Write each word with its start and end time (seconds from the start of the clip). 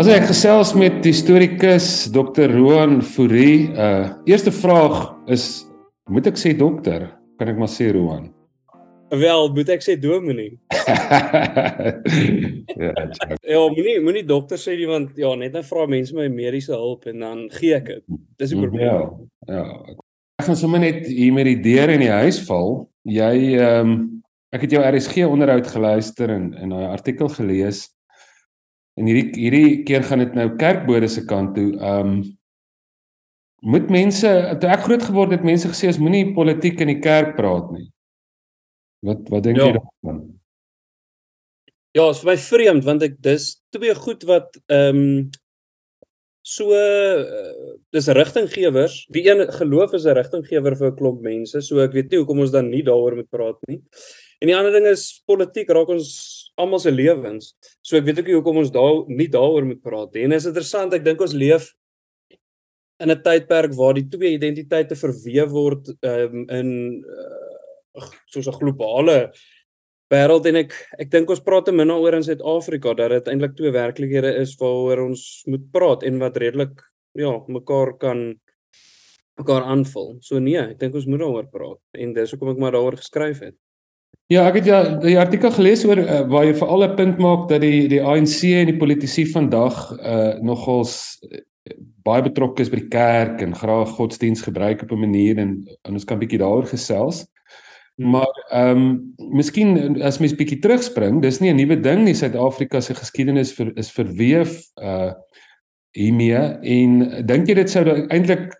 As 0.00 0.08
ek 0.08 0.30
gesels 0.30 0.70
met 0.80 1.02
die 1.04 1.10
historikus 1.12 2.06
Dr. 2.08 2.48
Roan 2.48 3.02
Fourie, 3.04 3.68
uh 3.76 4.16
eerste 4.24 4.48
vraag 4.48 5.12
is 5.28 5.68
moet 6.08 6.24
ek 6.30 6.40
sê 6.40 6.54
dokter? 6.56 7.10
Kan 7.36 7.50
ek 7.52 7.60
maar 7.60 7.68
sê 7.68 7.90
Roan? 7.92 8.30
Wel, 9.12 9.50
moet 9.52 9.68
ek 9.74 9.84
sê 9.84 9.98
dominee? 10.00 10.56
ja, 12.80 12.94
ja, 13.44 13.60
moenie 13.76 13.98
moenie 14.00 14.24
dokter 14.24 14.56
sê 14.62 14.78
nie 14.80 14.88
want 14.88 15.20
ja, 15.20 15.34
net 15.36 15.52
dan 15.58 15.68
vra 15.68 15.84
mense 15.92 16.16
my 16.16 16.30
mediese 16.32 16.72
hulp 16.72 17.04
en 17.12 17.20
dan 17.20 17.44
gee 17.58 17.76
ek 17.76 17.92
dit. 17.92 18.04
Dis 18.40 18.56
die 18.56 18.64
probleem. 18.64 18.88
Ja. 18.88 19.04
Ja. 19.52 19.68
Ek 20.40 20.48
gaan 20.48 20.60
sommer 20.64 20.80
net 20.80 21.12
hier 21.12 21.36
met 21.36 21.44
die 21.50 21.60
deur 21.60 21.92
in 21.92 22.06
die 22.06 22.14
huis 22.24 22.40
val. 22.48 22.88
Jy 23.04 23.60
ehm 23.60 23.84
um, 23.84 23.96
ek 24.50 24.64
het 24.64 24.72
jou 24.78 24.80
RSG 24.80 25.28
onderhoud 25.28 25.68
geluister 25.76 26.32
en 26.40 26.54
en 26.56 26.72
'n 26.72 26.88
artikel 26.88 27.28
gelees 27.36 27.84
En 29.00 29.08
hierdie 29.08 29.32
hierdie 29.38 29.82
keer 29.88 30.04
gaan 30.04 30.20
dit 30.24 30.36
nou 30.36 30.50
kerkbode 30.60 31.08
se 31.08 31.24
kant 31.28 31.56
toe. 31.56 31.72
Ehm 31.78 32.12
um, 32.12 32.20
moet 33.60 33.90
mense 33.92 34.28
toe 34.60 34.68
ek 34.72 34.86
groot 34.86 35.02
geword 35.04 35.34
het, 35.34 35.42
mense 35.44 35.68
gesê 35.68 35.90
as 35.90 35.98
moenie 36.00 36.30
politiek 36.32 36.80
in 36.80 36.94
die 36.94 37.00
kerk 37.04 37.34
praat 37.36 37.66
nie. 37.74 37.90
Wat 39.04 39.28
wat 39.32 39.44
dink 39.44 39.60
ja. 39.60 39.66
jy 39.68 39.74
daarvan? 39.76 40.22
Ja, 41.96 42.06
is 42.08 42.22
vir 42.22 42.30
my 42.30 42.38
vreemd 42.40 42.86
want 42.86 43.04
ek 43.04 43.20
dis 43.24 43.52
twee 43.74 43.94
goed 43.98 44.24
wat 44.28 44.56
ehm 44.68 45.04
um, 45.04 45.30
so 46.50 46.72
uh, 46.72 47.76
dis 47.92 48.08
rigtinggewers. 48.16 49.04
Die 49.12 49.26
een 49.28 49.44
geloof 49.52 49.92
is 49.98 50.06
'n 50.06 50.16
rigtinggewer 50.16 50.76
vir 50.76 50.90
'n 50.90 50.96
klomp 50.96 51.20
mense, 51.22 51.60
so 51.60 51.80
ek 51.84 51.92
weet 51.92 52.10
nie 52.10 52.18
hoekom 52.18 52.40
ons 52.40 52.50
dan 52.50 52.70
nie 52.70 52.82
daaroor 52.82 53.16
moet 53.16 53.30
praat 53.30 53.60
nie. 53.68 53.82
En 54.40 54.48
die 54.48 54.56
ander 54.56 54.72
ding 54.72 54.86
is 54.88 55.20
politiek 55.28 55.68
raak 55.68 55.90
ons 55.92 56.10
almal 56.60 56.80
se 56.80 56.92
lewens. 56.92 57.52
So 57.84 57.98
ek 57.98 58.06
weet 58.06 58.22
ook 58.22 58.30
nie 58.30 58.38
hoekom 58.38 58.62
ons 58.62 58.72
daar 58.72 59.04
nie 59.08 59.28
daaroor 59.28 59.68
moet 59.68 59.82
praat 59.84 60.16
nie. 60.16 60.24
En 60.24 60.36
is 60.36 60.48
interessant, 60.48 60.96
ek 60.96 61.04
dink 61.04 61.20
ons 61.20 61.36
leef 61.36 61.68
in 63.00 63.10
'n 63.10 63.22
tydperk 63.24 63.76
waar 63.76 63.94
die 63.94 64.08
twee 64.08 64.34
identiteite 64.36 64.96
verweef 64.96 65.50
word 65.52 65.88
um, 66.04 66.44
in 66.48 66.68
uh, 67.04 68.08
soos 68.32 68.48
'n 68.48 68.58
globale 68.60 69.32
wêreld 70.12 70.46
en 70.46 70.56
ek 70.56 70.74
ek 70.98 71.10
dink 71.10 71.30
ons 71.30 71.44
praat 71.44 71.64
te 71.64 71.72
min 71.72 71.90
oor 71.90 72.14
in 72.14 72.26
Suid-Afrika 72.26 72.94
dat 72.94 73.10
dit 73.10 73.28
eintlik 73.28 73.56
twee 73.56 73.72
werklikhede 73.72 74.34
is 74.42 74.56
waaroor 74.60 75.06
ons 75.08 75.22
moet 75.46 75.64
praat 75.72 76.02
en 76.02 76.18
wat 76.18 76.36
redelik 76.36 76.80
ja, 77.14 77.32
mekaar 77.48 77.96
kan 77.98 78.40
mekaar 79.40 79.64
aanvul. 79.72 80.18
So 80.20 80.38
nee, 80.38 80.60
ek 80.60 80.78
dink 80.78 80.94
ons 80.94 81.06
moet 81.06 81.20
daaroor 81.22 81.48
praat 81.48 81.80
en 81.96 82.12
dis 82.14 82.32
hoekom 82.34 82.52
ek 82.52 82.58
maar 82.60 82.76
daaroor 82.76 82.98
geskryf 83.00 83.40
het. 83.40 83.56
Ja, 84.30 84.44
ek 84.46 84.60
het 84.60 84.68
ja 84.68 84.80
die 85.02 85.16
artikel 85.18 85.50
gelees 85.50 85.82
oor 85.82 85.98
uh, 85.98 86.20
waar 86.30 86.44
jy 86.46 86.54
veral 86.54 86.84
'n 86.86 86.96
punt 86.96 87.16
maak 87.18 87.48
dat 87.50 87.64
die 87.64 87.88
die 87.90 88.02
ANC 88.02 88.44
en 88.46 88.68
die 88.70 88.78
politici 88.78 89.24
vandag 89.26 89.74
uh 89.98 90.38
nogals 90.38 91.18
uh, 91.26 91.40
baie 92.06 92.22
betrokke 92.22 92.62
is 92.62 92.70
by 92.70 92.78
die 92.78 92.92
kerk 92.92 93.42
en 93.42 93.58
graag 93.58 93.90
godsdiens 93.98 94.42
gebruik 94.46 94.82
op 94.82 94.92
'n 94.92 95.02
manier 95.02 95.38
en, 95.38 95.66
en 95.82 95.92
ons 95.92 96.04
kan 96.04 96.18
bietjie 96.18 96.38
daaroor 96.38 96.66
gesels. 96.66 97.26
Hmm. 97.96 98.10
Maar 98.10 98.34
ehm 98.50 98.78
um, 98.78 99.14
miskien 99.34 99.98
as 100.02 100.18
mens 100.18 100.36
bietjie 100.38 100.60
terugspring, 100.62 101.20
dis 101.22 101.40
nie 101.40 101.50
'n 101.50 101.56
nuwe 101.56 101.80
ding 101.80 102.04
nie. 102.04 102.14
Suid-Afrika 102.14 102.80
se 102.80 102.94
geskiedenis 102.94 103.52
vir, 103.52 103.72
is 103.76 103.90
verweef 103.90 104.62
uh 104.78 105.12
hiermee 105.90 106.38
en 106.62 107.26
dink 107.26 107.48
jy 107.48 107.54
dit 107.54 107.70
sou 107.70 107.82
eintlik 107.82 108.54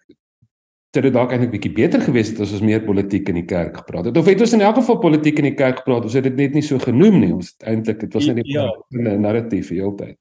dit 0.91 1.07
het 1.07 1.15
dalk 1.15 1.31
eintlik 1.31 1.53
bietjie 1.53 1.73
beter 1.75 2.03
gewees 2.03 2.33
het 2.33 2.41
as 2.43 2.53
ons 2.57 2.65
meer 2.67 2.81
politiek 2.83 3.29
in 3.31 3.39
die 3.39 3.47
kerk 3.47 3.77
gepraat 3.83 4.09
het. 4.11 4.17
Of 4.19 4.27
het 4.27 4.41
ons 4.43 4.57
in 4.57 4.65
elk 4.67 4.81
geval 4.81 4.99
politiek 4.99 5.39
in 5.39 5.51
die 5.53 5.59
kerk 5.59 5.83
gepraat? 5.83 6.09
Ons 6.09 6.17
het 6.19 6.27
dit 6.27 6.41
net 6.41 6.57
nie 6.57 6.65
so 6.67 6.83
genoem 6.83 7.21
nie. 7.23 7.31
Ons 7.37 7.53
eintlik 7.63 8.01
dit 8.03 8.17
was 8.17 8.27
net 8.27 8.43
'n 8.43 8.51
ja. 8.51 8.67
narratief 8.91 9.71
die 9.71 9.79
hele 9.79 9.95
tyd. 9.95 10.17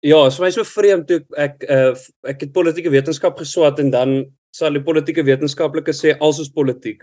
Ja, 0.00 0.30
vir 0.30 0.44
my 0.44 0.50
so 0.50 0.64
vreemd 0.64 1.08
toe 1.08 1.20
ek 1.36 1.64
uh, 1.68 1.92
ek 2.24 2.40
het 2.40 2.52
politieke 2.52 2.90
wetenskap 2.90 3.36
geswat 3.38 3.80
en 3.80 3.90
dan 3.90 4.14
sal 4.50 4.72
die 4.72 4.82
politieke 4.82 5.24
wetenskaplike 5.26 5.92
sê 5.92 6.14
alles 6.20 6.38
is 6.38 6.48
politiek. 6.48 7.02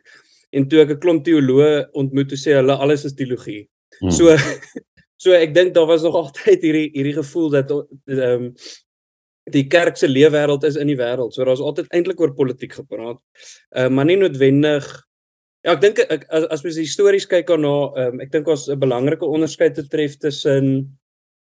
En 0.51 0.67
toe 0.67 0.81
ek 0.81 0.91
'n 0.95 0.99
klomp 0.99 1.25
teoloë 1.25 1.91
ontmoet, 1.93 2.29
toe 2.29 2.37
sê 2.37 2.55
hulle 2.55 2.73
alles 2.73 3.05
is 3.05 3.13
teologie. 3.13 3.67
Hmm. 3.99 4.11
So 4.11 4.35
so 5.23 5.31
ek 5.33 5.53
dink 5.53 5.73
daar 5.73 5.87
was 5.87 6.03
nog 6.03 6.15
altyd 6.23 6.61
hierdie 6.61 6.89
hierdie 6.93 7.17
gevoel 7.19 7.49
dat 7.49 7.71
ehm 7.71 8.47
um, 8.47 8.53
die 9.51 9.67
kerk 9.71 9.97
se 9.97 10.07
leefwêreld 10.07 10.63
is 10.67 10.75
in 10.75 10.87
die 10.87 10.97
wêreld. 10.99 11.33
So 11.33 11.45
daar's 11.47 11.63
altyd 11.63 11.91
eintlik 11.95 12.19
oor 12.19 12.33
politiek 12.35 12.73
gepraat. 12.73 13.21
Ehm 13.75 13.91
uh, 13.91 13.95
maar 13.95 14.05
nie 14.05 14.19
noodwendig 14.19 14.87
Ja, 15.65 15.73
ek 15.73 15.81
dink 15.81 15.97
as 16.31 16.45
as 16.53 16.61
mens 16.63 16.77
histories 16.79 17.25
kyk 17.27 17.49
daarna, 17.49 17.73
ehm 17.97 18.13
um, 18.13 18.21
ek 18.23 18.31
dink 18.31 18.47
ons 18.47 18.69
'n 18.69 18.79
belangrike 18.79 19.25
onderskeid 19.25 19.75
te 19.75 19.83
tref 19.83 20.15
tussen 20.17 20.97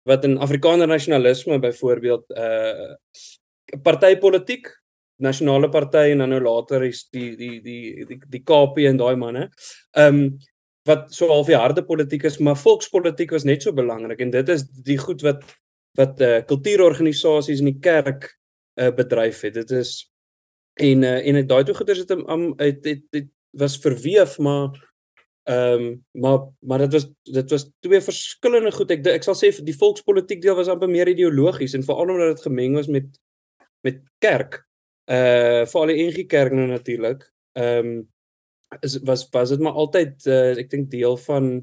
wat 0.09 0.23
in 0.25 0.37
Afrikaner 0.37 0.87
nasionalisme 0.87 1.59
byvoorbeeld 1.59 2.25
uh 2.31 2.95
partytetiek, 3.83 4.69
nasionale 5.19 5.69
party 5.69 6.13
en 6.13 6.23
dan 6.23 6.29
nou 6.29 6.39
later 6.41 6.83
is 6.87 7.09
die 7.11 7.35
die 7.35 7.61
die 7.61 8.05
die 8.05 8.19
die 8.29 8.43
KP 8.43 8.87
en 8.87 8.97
daai 8.97 9.15
manne. 9.15 9.49
Ehm 9.93 10.15
um, 10.15 10.37
wat 10.87 11.13
so 11.13 11.27
half 11.27 11.47
die 11.47 11.59
harde 11.59 11.83
politiek 11.83 12.23
is, 12.23 12.39
maar 12.39 12.55
volkspolitiek 12.55 13.31
was 13.31 13.43
net 13.43 13.61
so 13.61 13.73
belangrik 13.73 14.21
en 14.21 14.31
dit 14.31 14.49
is 14.49 14.63
die 14.63 14.97
goed 14.97 15.21
wat 15.21 15.43
wat 15.97 16.21
uh 16.21 16.41
kultuurorganisasies 16.49 17.63
in 17.63 17.71
die 17.71 17.79
kerk 17.81 18.29
uh 18.79 18.91
bedryf 18.95 19.41
het. 19.47 19.57
Dit 19.57 19.71
is 19.71 19.93
en 20.77 21.03
uh 21.03 21.17
en 21.25 21.47
daai 21.47 21.63
toe 21.65 21.75
goeders 21.75 22.05
het 22.05 22.13
om 22.17 22.53
uit 22.57 22.83
dit 22.83 23.03
dit 23.11 23.31
was 23.57 23.79
verweef 23.81 24.37
maar 24.37 24.75
ehm 25.47 25.81
um, 25.81 26.05
maar 26.11 26.39
maar 26.59 26.77
dit 26.77 26.93
was 26.93 27.07
dit 27.23 27.49
was 27.49 27.69
twee 27.79 28.01
verskillende 28.01 28.71
goed. 28.71 28.91
Ek 28.91 29.05
ek 29.07 29.23
sal 29.23 29.37
sê 29.39 29.51
die 29.63 29.77
volkspolitiek 29.77 30.41
deel 30.43 30.57
was 30.59 30.67
amper 30.67 30.91
meer 30.91 31.07
ideologies 31.07 31.73
en 31.73 31.85
veral 31.87 32.11
omdat 32.13 32.35
dit 32.35 32.47
gemeng 32.49 32.75
was 32.75 32.87
met 32.91 33.07
met 33.87 34.01
kerk. 34.19 34.61
Uh 35.07 35.63
veral 35.71 35.93
die 35.93 36.03
NG 36.09 36.25
Kerk 36.27 36.53
nou 36.53 36.67
natuurlik. 36.67 37.23
Ehm 37.55 37.87
um, 37.87 38.05
is 38.81 38.97
was 39.07 39.27
was 39.31 39.49
dit 39.49 39.63
maar 39.63 39.77
altyd 39.79 40.25
uh, 40.27 40.57
ek 40.59 40.69
dink 40.71 40.89
deel 40.91 41.17
van 41.27 41.61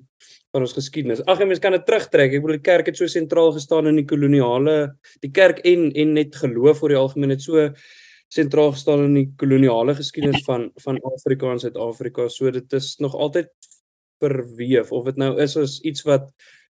van 0.54 0.62
ons 0.62 0.76
geskiedenis. 0.76 1.24
Ag, 1.26 1.40
jy 1.42 1.48
mens 1.50 1.60
kan 1.62 1.74
dit 1.74 1.82
terugtrek. 1.82 2.32
Ek 2.36 2.44
bedoel 2.44 2.60
die 2.60 2.68
kerk 2.68 2.88
het 2.88 2.98
so 2.98 3.10
sentraal 3.10 3.52
gestaan 3.56 3.90
in 3.90 3.98
die 3.98 4.06
koloniale 4.08 4.94
die 5.24 5.32
kerk 5.34 5.60
en 5.66 5.90
en 5.92 6.14
net 6.16 6.36
geloof 6.38 6.82
oor 6.82 6.94
die 6.94 7.00
algemeen 7.00 7.34
het 7.34 7.44
so 7.44 7.68
sentraal 8.34 8.72
gestaan 8.74 9.04
in 9.08 9.16
die 9.18 9.28
koloniale 9.40 9.96
geskiedenis 9.98 10.44
van 10.46 10.70
van 10.82 11.00
Afrika 11.12 11.50
en 11.52 11.62
Suid-Afrika. 11.62 12.28
So 12.28 12.50
dit 12.54 12.78
is 12.78 12.94
nog 13.02 13.14
altyd 13.14 13.50
verweef 14.22 14.92
of 14.92 15.08
dit 15.10 15.18
nou 15.20 15.34
is 15.42 15.56
as 15.60 15.80
iets 15.82 16.06
wat 16.08 16.30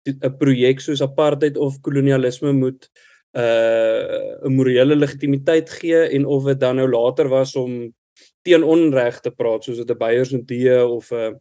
'n 0.08 0.38
projek 0.38 0.80
soos 0.80 1.02
apartheid 1.02 1.58
of 1.58 1.82
kolonialisme 1.82 2.52
moet 2.54 2.90
uh 3.38 4.46
'n 4.46 4.54
morele 4.56 4.96
legitimiteit 4.96 5.70
gee 5.70 6.10
en 6.16 6.26
of 6.26 6.46
dit 6.46 6.60
dan 6.60 6.76
nou 6.76 6.90
later 6.90 7.28
was 7.30 7.56
om 7.56 7.94
teen 8.42 8.64
onreg 8.64 9.20
te 9.20 9.32
praat 9.32 9.64
soos 9.64 9.78
dit 9.78 9.90
'n 9.90 9.98
Beyers 9.98 10.34
en 10.34 10.46
die 10.46 10.86
of 10.86 11.12
'n 11.12 11.16
uh, 11.16 11.36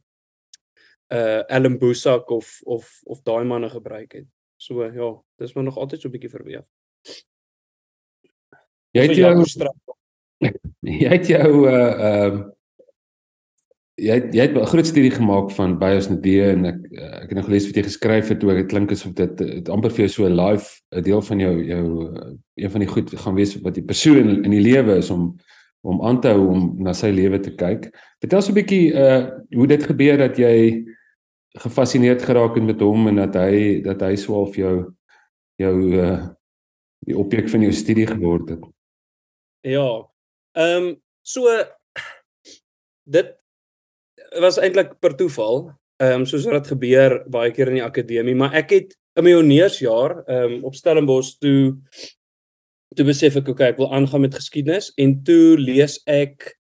uh 1.13 1.43
Ellen 1.47 1.79
Bosak 1.79 2.31
of 2.31 2.61
of 2.65 3.01
of 3.05 3.23
daai 3.23 3.45
manne 3.45 3.71
gebruik 3.71 4.13
het. 4.13 4.27
So 4.57 4.85
ja, 4.85 5.23
dis 5.37 5.55
maar 5.55 5.65
nog 5.65 5.79
altyd 5.79 6.01
so 6.01 6.09
'n 6.09 6.13
bietjie 6.13 6.31
verweef. 6.31 6.67
Jy 8.91 9.03
het 9.03 9.17
jou 9.17 9.45
jy 11.03 11.09
het 11.09 11.27
jou 11.27 11.69
uh 11.69 11.75
ehm 11.75 12.37
uh, 12.37 12.47
jy 13.99 14.15
het, 14.15 14.35
jy 14.35 14.45
het 14.47 14.55
'n 14.55 14.67
groot 14.67 14.87
studie 14.87 15.11
gemaak 15.11 15.51
van 15.51 15.79
Beyers 15.79 16.09
en 16.09 16.21
die 16.21 16.43
en 16.43 16.65
ek 16.65 16.79
uh, 16.91 17.23
ek 17.23 17.29
het 17.29 17.35
nog 17.35 17.45
gelees 17.45 17.67
wat 17.67 17.77
jy 17.77 17.83
geskryf 17.83 18.29
het 18.29 18.41
toe 18.41 18.55
dit 18.55 18.67
klink 18.67 18.93
asof 18.93 19.13
dit 19.13 19.39
het 19.39 19.69
amper 19.69 19.91
vir 19.91 20.07
jou 20.07 20.09
so 20.09 20.29
'n 20.29 20.37
live 20.37 20.81
'n 20.95 21.03
deel 21.03 21.23
van 21.23 21.39
jou 21.39 21.65
jou 21.65 21.85
een 22.55 22.71
van 22.71 22.81
die 22.81 22.89
goed 22.89 23.11
gaan 23.11 23.35
wees 23.35 23.57
wat 23.61 23.77
jy 23.77 23.83
persoon 23.83 24.17
in, 24.17 24.45
in 24.45 24.51
die 24.51 24.63
lewe 24.63 24.97
is 24.97 25.11
om 25.11 25.37
om 25.87 26.03
aan 26.07 26.21
te 26.21 26.33
hou 26.35 26.49
om 26.53 26.63
na 26.83 26.93
sy 26.97 27.11
lewe 27.15 27.41
te 27.41 27.55
kyk. 27.55 27.89
Vertel 28.23 28.43
so 28.43 28.53
'n 28.53 28.59
bietjie 28.61 28.93
uh 28.93 29.31
hoe 29.55 29.67
dit 29.67 29.83
gebeur 29.83 30.19
dat 30.19 30.39
jy 30.39 30.85
gefassineerd 31.59 32.23
geraak 32.23 32.55
het 32.55 32.65
met 32.65 32.81
hom 32.81 33.09
en 33.09 33.17
dat 33.17 33.35
hy 33.35 33.81
dat 33.83 34.01
hy 34.01 34.17
so 34.17 34.35
half 34.35 34.57
jou 34.57 34.93
jou 35.57 35.77
uh 35.95 36.29
die 37.07 37.17
objek 37.17 37.49
van 37.49 37.63
jou 37.63 37.73
studie 37.73 38.07
geword 38.07 38.49
het. 38.51 38.63
Ja. 39.61 40.07
Ehm 40.57 40.85
um, 40.85 41.03
so 41.23 41.47
dit 43.05 43.35
was 44.41 44.59
eintlik 44.59 44.99
per 45.01 45.17
toeval. 45.17 45.71
Ehm 46.03 46.21
um, 46.21 46.27
soos 46.27 46.45
wat 46.45 46.63
dit 46.63 46.73
gebeur 46.75 47.23
baie 47.31 47.53
keer 47.53 47.69
in 47.69 47.81
die 47.81 47.87
akademie, 47.87 48.35
maar 48.35 48.55
ek 48.55 48.71
het 48.71 48.97
in 49.19 49.25
my 49.25 49.35
honeursjaar 49.35 50.23
ehm 50.27 50.59
um, 50.59 50.65
op 50.65 50.75
Stellenbosch 50.75 51.39
toe 51.39 51.79
toe 52.97 53.05
besef 53.05 53.37
ek 53.37 53.49
okay, 53.49 53.73
ek 53.73 53.79
wil 53.79 53.93
aangaan 53.93 54.21
met 54.21 54.35
geskiedenis 54.35 54.93
en 54.97 55.23
toe 55.25 55.57
lees 55.57 56.01
ek 56.07 56.55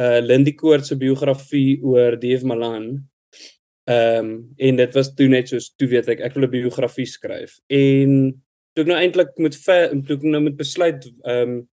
uh 0.00 0.20
Lindy 0.20 0.52
Koort 0.52 0.86
se 0.86 0.96
biografie 0.96 1.80
oor 1.82 2.16
Dave 2.20 2.46
Malan 2.46 3.10
Ehm 3.90 4.24
um, 4.24 4.54
en 4.56 4.76
dit 4.76 4.94
was 4.94 5.08
toe 5.14 5.26
net 5.28 5.48
soos 5.48 5.70
toe 5.74 5.88
weet 5.90 6.08
ek 6.12 6.20
ek 6.26 6.34
wil 6.36 6.46
'n 6.46 6.52
biografie 6.52 7.08
skryf. 7.08 7.58
En 7.66 8.10
toe 8.74 8.84
ek 8.84 8.90
nou 8.90 8.98
eintlik 8.98 9.32
moet 9.38 9.56
toe 10.06 10.16
ek 10.16 10.22
nou 10.22 10.42
moet 10.46 10.56
besluit 10.56 11.06
ehm 11.24 11.48
um, 11.48 11.68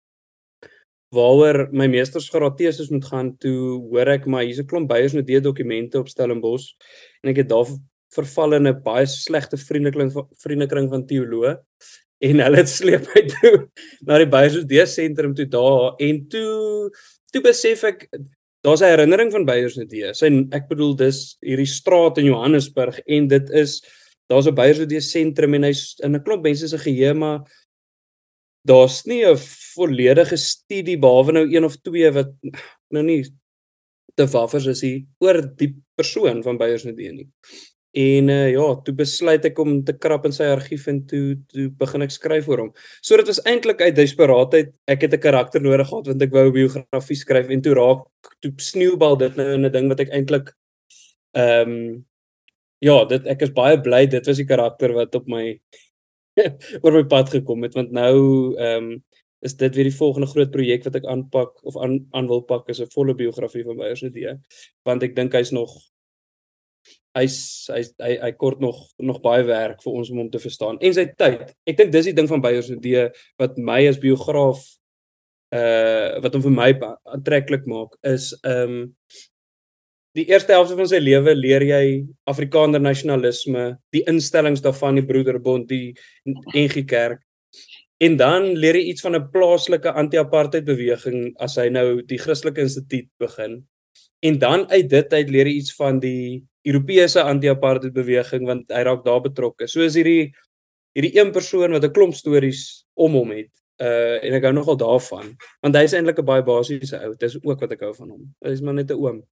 waaroor 1.15 1.69
my 1.73 1.87
meestersgraad 1.87 2.57
teses 2.59 2.91
moet 2.91 3.05
gaan, 3.05 3.37
toe 3.39 3.81
hoor 3.91 4.09
ek 4.09 4.27
maar 4.27 4.45
hier's 4.45 4.61
'n 4.61 4.67
klomp 4.67 4.89
beiers 4.89 5.15
met 5.15 5.27
dokumente 5.27 5.99
op 5.99 6.09
Stellenbosch 6.09 6.75
en 7.23 7.31
ek 7.31 7.37
het 7.37 7.49
daar 7.49 7.67
verval 8.13 8.55
in 8.55 8.69
'n 8.69 8.83
baie 8.83 9.07
slegte 9.07 9.57
vriendekring 9.57 10.13
vriendekring 10.45 10.89
van 10.91 11.07
teoloë 11.07 11.59
en 12.21 12.41
hulle 12.41 12.57
het 12.57 12.71
sleep 12.71 13.09
my 13.15 13.23
toe 13.33 13.57
na 14.07 14.19
die 14.23 14.31
Beyersnodie 14.31 14.87
sentrum 14.87 15.35
toe 15.35 15.47
daar 15.51 15.95
en 15.99 16.23
toe 16.29 16.91
toe 17.33 17.43
besef 17.43 17.85
ek 17.85 18.09
daar's 18.65 18.81
'n 18.81 18.93
herinnering 18.95 19.33
van 19.33 19.45
Beyersnodie. 19.45 20.15
Sy 20.15 20.27
ek 20.53 20.69
bedoel 20.69 20.97
dis 20.97 21.37
hierdie 21.43 21.69
straat 21.69 22.19
in 22.19 22.31
Johannesburg 22.31 23.01
en 23.07 23.29
dit 23.29 23.51
is 23.51 23.83
daar's 24.31 24.47
'n 24.47 24.55
Beyersnodie 24.55 25.01
sentrum 25.01 25.55
en 25.55 25.63
hy's 25.65 25.97
in 26.03 26.15
'n 26.15 26.25
klomp 26.25 26.43
mense 26.43 26.69
se 26.69 26.79
geheue 26.79 27.15
maar 27.15 27.41
daar's 28.65 29.05
nie 29.07 29.25
'n 29.25 29.37
volledige 29.77 30.37
studie 30.37 30.99
behalwe 30.99 31.33
nou 31.33 31.47
een 31.47 31.65
of 31.65 31.77
twee 31.77 32.11
wat 32.11 32.33
nou 32.91 33.03
nie 33.03 33.25
te 34.15 34.27
waffers 34.27 34.67
is 34.67 34.81
hier 34.81 35.05
oor 35.19 35.41
die 35.57 35.75
persoon 35.97 36.43
van 36.43 36.59
Beyersnodie 36.59 37.13
nie. 37.13 37.29
En 37.95 38.29
uh, 38.29 38.51
ja, 38.51 38.63
toe 38.83 38.95
besluit 38.99 39.45
ek 39.47 39.59
om 39.63 39.77
te 39.87 39.95
krap 39.95 40.25
in 40.27 40.33
sy 40.35 40.49
argief 40.51 40.89
en 40.91 40.97
toe 41.07 41.37
toe 41.53 41.69
begin 41.79 42.03
ek 42.03 42.11
skryf 42.11 42.49
oor 42.51 42.65
hom. 42.65 42.73
So 42.99 43.15
dit 43.21 43.29
was 43.31 43.39
eintlik 43.47 43.85
uit 43.85 43.95
desperaatheid. 43.95 44.73
Ek 44.91 45.07
het 45.07 45.15
'n 45.15 45.23
karakter 45.23 45.63
nodig 45.63 45.87
gehad 45.87 46.07
want 46.11 46.23
ek 46.23 46.35
wou 46.35 46.47
'n 46.49 46.57
biografie 46.59 47.17
skryf 47.17 47.51
en 47.51 47.63
toe 47.63 47.75
raak 47.79 48.03
toe 48.43 48.53
sneeubal 48.59 49.17
dit 49.17 49.37
nou 49.37 49.47
in 49.55 49.65
'n 49.65 49.73
ding 49.73 49.89
wat 49.89 50.01
ek 50.01 50.11
eintlik 50.11 50.51
ehm 51.35 51.71
um, 51.71 52.05
ja, 52.81 53.05
dit 53.05 53.27
ek 53.27 53.43
is 53.43 53.55
baie 53.55 53.81
bly 53.81 54.07
dit 54.07 54.27
was 54.27 54.37
die 54.37 54.49
karakter 54.49 54.93
wat 54.93 55.15
op 55.15 55.27
my 55.29 55.61
oor 56.83 56.93
my 56.93 57.05
pad 57.05 57.31
gekom 57.31 57.63
het 57.63 57.75
want 57.75 57.93
nou 57.93 58.57
ehm 58.59 58.91
um, 58.91 59.03
is 59.45 59.55
dit 59.61 59.75
weer 59.77 59.85
die 59.85 59.99
volgende 59.99 60.27
groot 60.27 60.51
projek 60.51 60.85
wat 60.85 60.95
ek 60.97 61.05
aanpak 61.05 61.59
of 61.69 61.77
aan 61.77 61.99
aan 62.17 62.27
wil 62.27 62.43
pak 62.43 62.69
is 62.69 62.81
'n 62.81 62.91
volle 62.95 63.15
biografie 63.15 63.65
van 63.65 63.77
Beyers 63.77 64.03
Idee 64.03 64.39
want 64.85 65.03
ek 65.03 65.15
dink 65.15 65.33
hy's 65.33 65.53
nog 65.53 65.94
hy's 67.15 67.39
hy 67.71 67.83
hy 68.03 68.15
hy 68.23 68.31
kort 68.39 68.61
nog 68.61 68.79
nog 68.99 69.21
baie 69.23 69.45
werk 69.47 69.83
vir 69.85 69.93
ons 69.93 70.11
om 70.11 70.23
hom 70.23 70.31
te 70.31 70.43
verstaan 70.43 70.81
en 70.81 70.97
sy 70.97 71.07
tyd. 71.19 71.53
Ek 71.67 71.79
dink 71.79 71.93
dis 71.95 72.11
die 72.11 72.17
ding 72.17 72.31
van 72.31 72.43
Beyers 72.43 72.73
idee 72.75 73.09
wat 73.41 73.59
my 73.59 73.85
as 73.89 74.01
biograaf 74.03 74.65
uh 75.55 76.19
wat 76.25 76.35
hom 76.35 76.43
vir 76.49 76.57
my 76.57 76.71
aantreklik 77.15 77.69
maak 77.71 77.95
is 78.11 78.33
um 78.43 78.83
die 80.15 80.27
eerste 80.31 80.55
helfte 80.55 80.77
van 80.79 80.89
sy 80.91 81.01
lewe 81.03 81.35
leer 81.35 81.63
jy 81.67 81.85
Afrikaner 82.31 82.83
nasionalisme, 82.83 83.75
die 83.95 84.05
instellings 84.11 84.63
daarvan 84.63 85.01
die 85.01 85.07
Broederbond, 85.07 85.67
die 85.67 85.95
NG 86.55 86.85
Kerk. 86.87 87.25
En 88.03 88.17
dan 88.19 88.53
leer 88.59 88.79
jy 88.79 88.93
iets 88.93 89.03
van 89.03 89.17
'n 89.17 89.31
plaaslike 89.35 89.91
anti-apartheid 89.91 90.65
beweging 90.65 91.35
as 91.39 91.57
hy 91.57 91.69
nou 91.69 92.03
die 92.03 92.19
Christelike 92.19 92.63
Instituut 92.63 93.09
begin. 93.19 93.65
En 94.23 94.39
dan 94.39 94.71
uit 94.71 94.89
dit 94.89 95.13
uit 95.13 95.31
leer 95.31 95.47
jy 95.47 95.57
iets 95.59 95.75
van 95.75 96.01
die 96.01 96.45
Europese 96.65 97.23
anti-apartheid 97.23 97.93
beweging 97.93 98.47
want 98.49 98.73
hy 98.73 98.83
raak 98.87 99.05
daar 99.05 99.21
betrokke. 99.25 99.69
So 99.69 99.85
is 99.85 99.99
hierdie 99.99 100.33
hierdie 100.95 101.19
een 101.19 101.33
persoon 101.35 101.75
wat 101.75 101.85
'n 101.85 101.93
klomp 101.93 102.15
stories 102.15 102.87
om 102.95 103.13
hom 103.13 103.31
het. 103.31 103.51
Uh 103.81 104.23
en 104.25 104.35
ek 104.35 104.45
hou 104.45 104.53
nogal 104.53 104.77
daarvan 104.77 105.37
want 105.63 105.77
hy 105.77 105.83
is 105.83 105.95
eintlik 105.95 106.19
'n 106.19 106.25
baie 106.25 106.43
basiese 106.43 107.01
ou. 107.05 107.15
Dis 107.19 107.37
ook 107.43 107.61
wat 107.61 107.73
ek 107.73 107.81
hou 107.81 107.95
van 107.95 108.11
hom. 108.11 108.35
Hy 108.45 108.51
is 108.51 108.61
maar 108.61 108.75
net 108.75 108.91
'n 108.91 108.99
oom. 108.99 109.23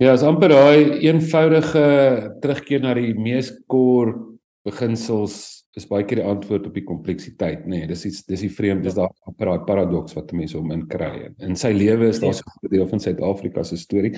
Ja, 0.00 0.12
is 0.12 0.22
amper 0.22 0.48
daai 0.48 1.04
eenvoudige 1.04 2.36
terugkeer 2.40 2.80
na 2.80 2.94
die 2.94 3.14
mees 3.14 3.52
kor 3.68 4.16
beginsels 4.64 5.60
is 5.78 5.86
baie 5.86 6.04
keer 6.08 6.22
die 6.22 6.26
antwoord 6.26 6.66
op 6.66 6.74
die 6.74 6.84
kompleksiteit, 6.84 7.66
nê. 7.66 7.82
Nee, 7.82 7.88
dis 7.90 8.06
iets 8.08 8.24
dis 8.26 8.42
die 8.42 8.50
vreemd, 8.50 8.82
dis 8.82 8.96
daai 8.96 9.08
amper 9.28 9.52
daai 9.52 9.66
paradoks 9.68 10.16
wat 10.16 10.32
mense 10.34 10.58
om 10.58 10.72
in 10.74 10.86
kry. 10.90 11.28
In 11.38 11.54
sy 11.56 11.70
lewe 11.76 12.08
is 12.10 12.18
daar 12.18 12.32
ja. 12.32 12.40
so 12.40 12.66
'n 12.66 12.72
deel 12.72 12.88
van 12.88 13.00
Suid-Afrika 13.00 13.62
se 13.62 13.76
storie. 13.76 14.16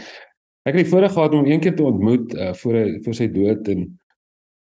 Ek 0.63 0.77
het 0.77 0.85
die 0.85 0.91
voorreg 0.93 1.13
gehad 1.13 1.35
om 1.35 1.47
een 1.47 1.61
keer 1.63 1.75
te 1.77 1.87
ontmoet 1.87 2.35
uh, 2.35 2.53
voor 2.55 2.79
voor 3.03 3.19
sy 3.19 3.27
dood 3.33 3.69
en 3.73 3.89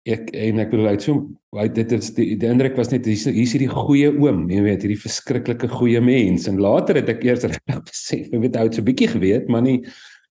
ek 0.10 0.32
en 0.34 0.62
ek 0.64 0.72
bedoel 0.72 0.88
hy 0.90 0.96
het 0.96 1.04
so 1.06 1.18
hy 1.60 1.68
dit 1.76 1.92
is 1.94 2.08
die, 2.18 2.28
die 2.42 2.50
indruk 2.50 2.78
was 2.80 2.90
net 2.90 3.06
hier 3.06 3.36
hier's 3.36 3.54
hierdie 3.54 3.70
goeie 3.70 4.10
oom, 4.10 4.48
jy 4.50 4.64
weet, 4.66 4.86
hierdie 4.86 5.02
verskriklike 5.02 5.70
goeie 5.70 6.02
mens. 6.02 6.48
En 6.50 6.62
later 6.64 7.02
het 7.02 7.12
ek 7.12 7.26
eers 7.28 7.46
regtig 7.46 7.84
besef, 7.92 8.32
jy 8.32 8.42
weet 8.42 8.58
hy 8.58 8.66
het 8.70 8.80
so 8.80 8.88
bietjie 8.88 9.12
geweet, 9.14 9.52
maar 9.52 9.66
nie 9.68 9.82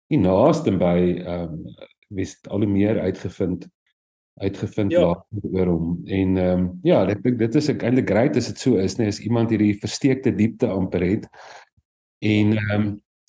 nie 0.07 0.21
naaste 0.23 0.71
by 0.79 0.97
ehm 1.17 1.57
um, 1.57 1.63
wys 2.15 2.37
al 2.47 2.63
hoe 2.63 2.71
meer 2.71 3.01
uitgevind 3.03 3.65
uitgevind 4.39 4.93
ja. 4.93 5.01
later 5.01 5.49
oor 5.51 5.71
hom. 5.73 5.89
En 6.05 6.37
ehm 6.37 6.61
um, 6.61 6.69
ja, 6.87 7.01
dit 7.09 7.27
dit 7.41 7.59
is 7.59 7.69
eintlik 7.73 8.07
great 8.07 8.37
as 8.39 8.47
dit 8.53 8.63
so 8.63 8.79
is, 8.79 8.95
nee, 8.99 9.11
as 9.11 9.19
iemand 9.25 9.51
hierdie 9.51 9.73
versteekte 9.81 10.31
diepte 10.37 10.69
amper 10.71 11.03
het. 11.03 11.27
En 12.23 12.55
ehm 12.55 12.77
um, 12.77 12.87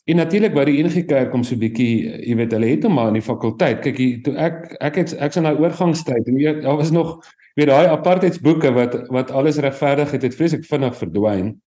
En 0.08 0.16
natuurlik 0.16 0.54
by 0.56 0.64
die 0.64 0.78
enige 0.80 1.02
kerk 1.04 1.34
om 1.36 1.42
so 1.44 1.54
'n 1.54 1.60
bietjie, 1.60 2.24
jy 2.24 2.34
weet, 2.36 2.52
hulle 2.52 2.66
het 2.70 2.82
hom 2.82 2.94
maar 2.96 3.08
in 3.08 3.18
die 3.20 3.22
fakulteit. 3.22 3.80
Kyk 3.84 3.96
hier, 3.96 4.22
toe 4.24 4.34
ek 4.36 4.76
ek 4.80 4.94
het 4.96 5.12
ek's 5.12 5.36
in 5.36 5.44
daai 5.44 5.60
oorgangstyd 5.60 6.28
en 6.28 6.38
jy 6.40 6.60
daar 6.62 6.76
was 6.76 6.90
nog 6.90 7.18
weet 7.56 7.68
daai 7.68 7.86
apartheidsboeke 7.86 8.72
wat 8.72 8.94
wat 9.12 9.30
alles 9.30 9.58
regverdig 9.58 10.10
het, 10.10 10.22
het 10.22 10.34
vreeslik 10.34 10.64
vinnig 10.64 10.96
verdwyn. 10.96 11.60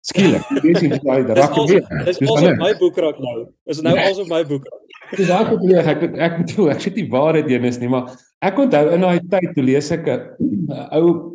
Skielik. 0.00 0.42
Jy 0.62 0.74
sien 0.74 0.90
daai 0.90 1.22
raak 1.22 1.54
weer. 1.54 1.86
Dis 2.04 2.18
also 2.20 2.54
my 2.58 2.74
boekrak 2.80 3.18
nou. 3.18 3.46
Is 3.64 3.80
nou 3.80 3.94
nee. 3.94 4.06
also 4.06 4.24
my 4.24 4.42
boekrak. 4.44 4.80
Dis 5.16 5.28
daai 5.28 5.44
probleem. 5.44 5.86
Ek 5.86 6.02
ek 6.18 6.36
bedoel, 6.42 6.70
ek 6.74 6.82
weet 6.82 6.98
nie 6.98 7.08
waar 7.14 7.32
dit 7.38 7.50
een 7.54 7.64
is 7.64 7.78
nie, 7.78 7.88
maar 7.88 8.10
ek 8.42 8.58
onthou 8.58 8.90
in 8.90 9.06
daai 9.06 9.20
tyd 9.30 9.54
toe 9.54 9.64
lees 9.64 9.90
ek 9.94 10.08
'n 10.10 10.66
ou 10.98 11.33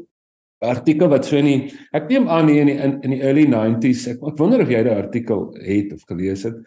artikel 0.60 1.08
wat 1.12 1.26
so 1.26 1.38
in 1.40 1.46
die 1.46 1.60
ek 1.96 2.10
neem 2.10 2.28
aan 2.28 2.50
in 2.50 2.72
die 2.72 2.78
in, 2.78 2.98
in 3.04 3.16
die 3.16 3.22
early 3.22 3.46
90s 3.48 4.08
ek, 4.14 4.20
ek 4.32 4.38
wonder 4.42 4.64
of 4.64 4.70
jy 4.72 4.84
daai 4.84 4.98
artikel 4.98 5.48
het 5.64 5.94
of 5.96 6.04
gelees 6.10 6.44
het 6.48 6.60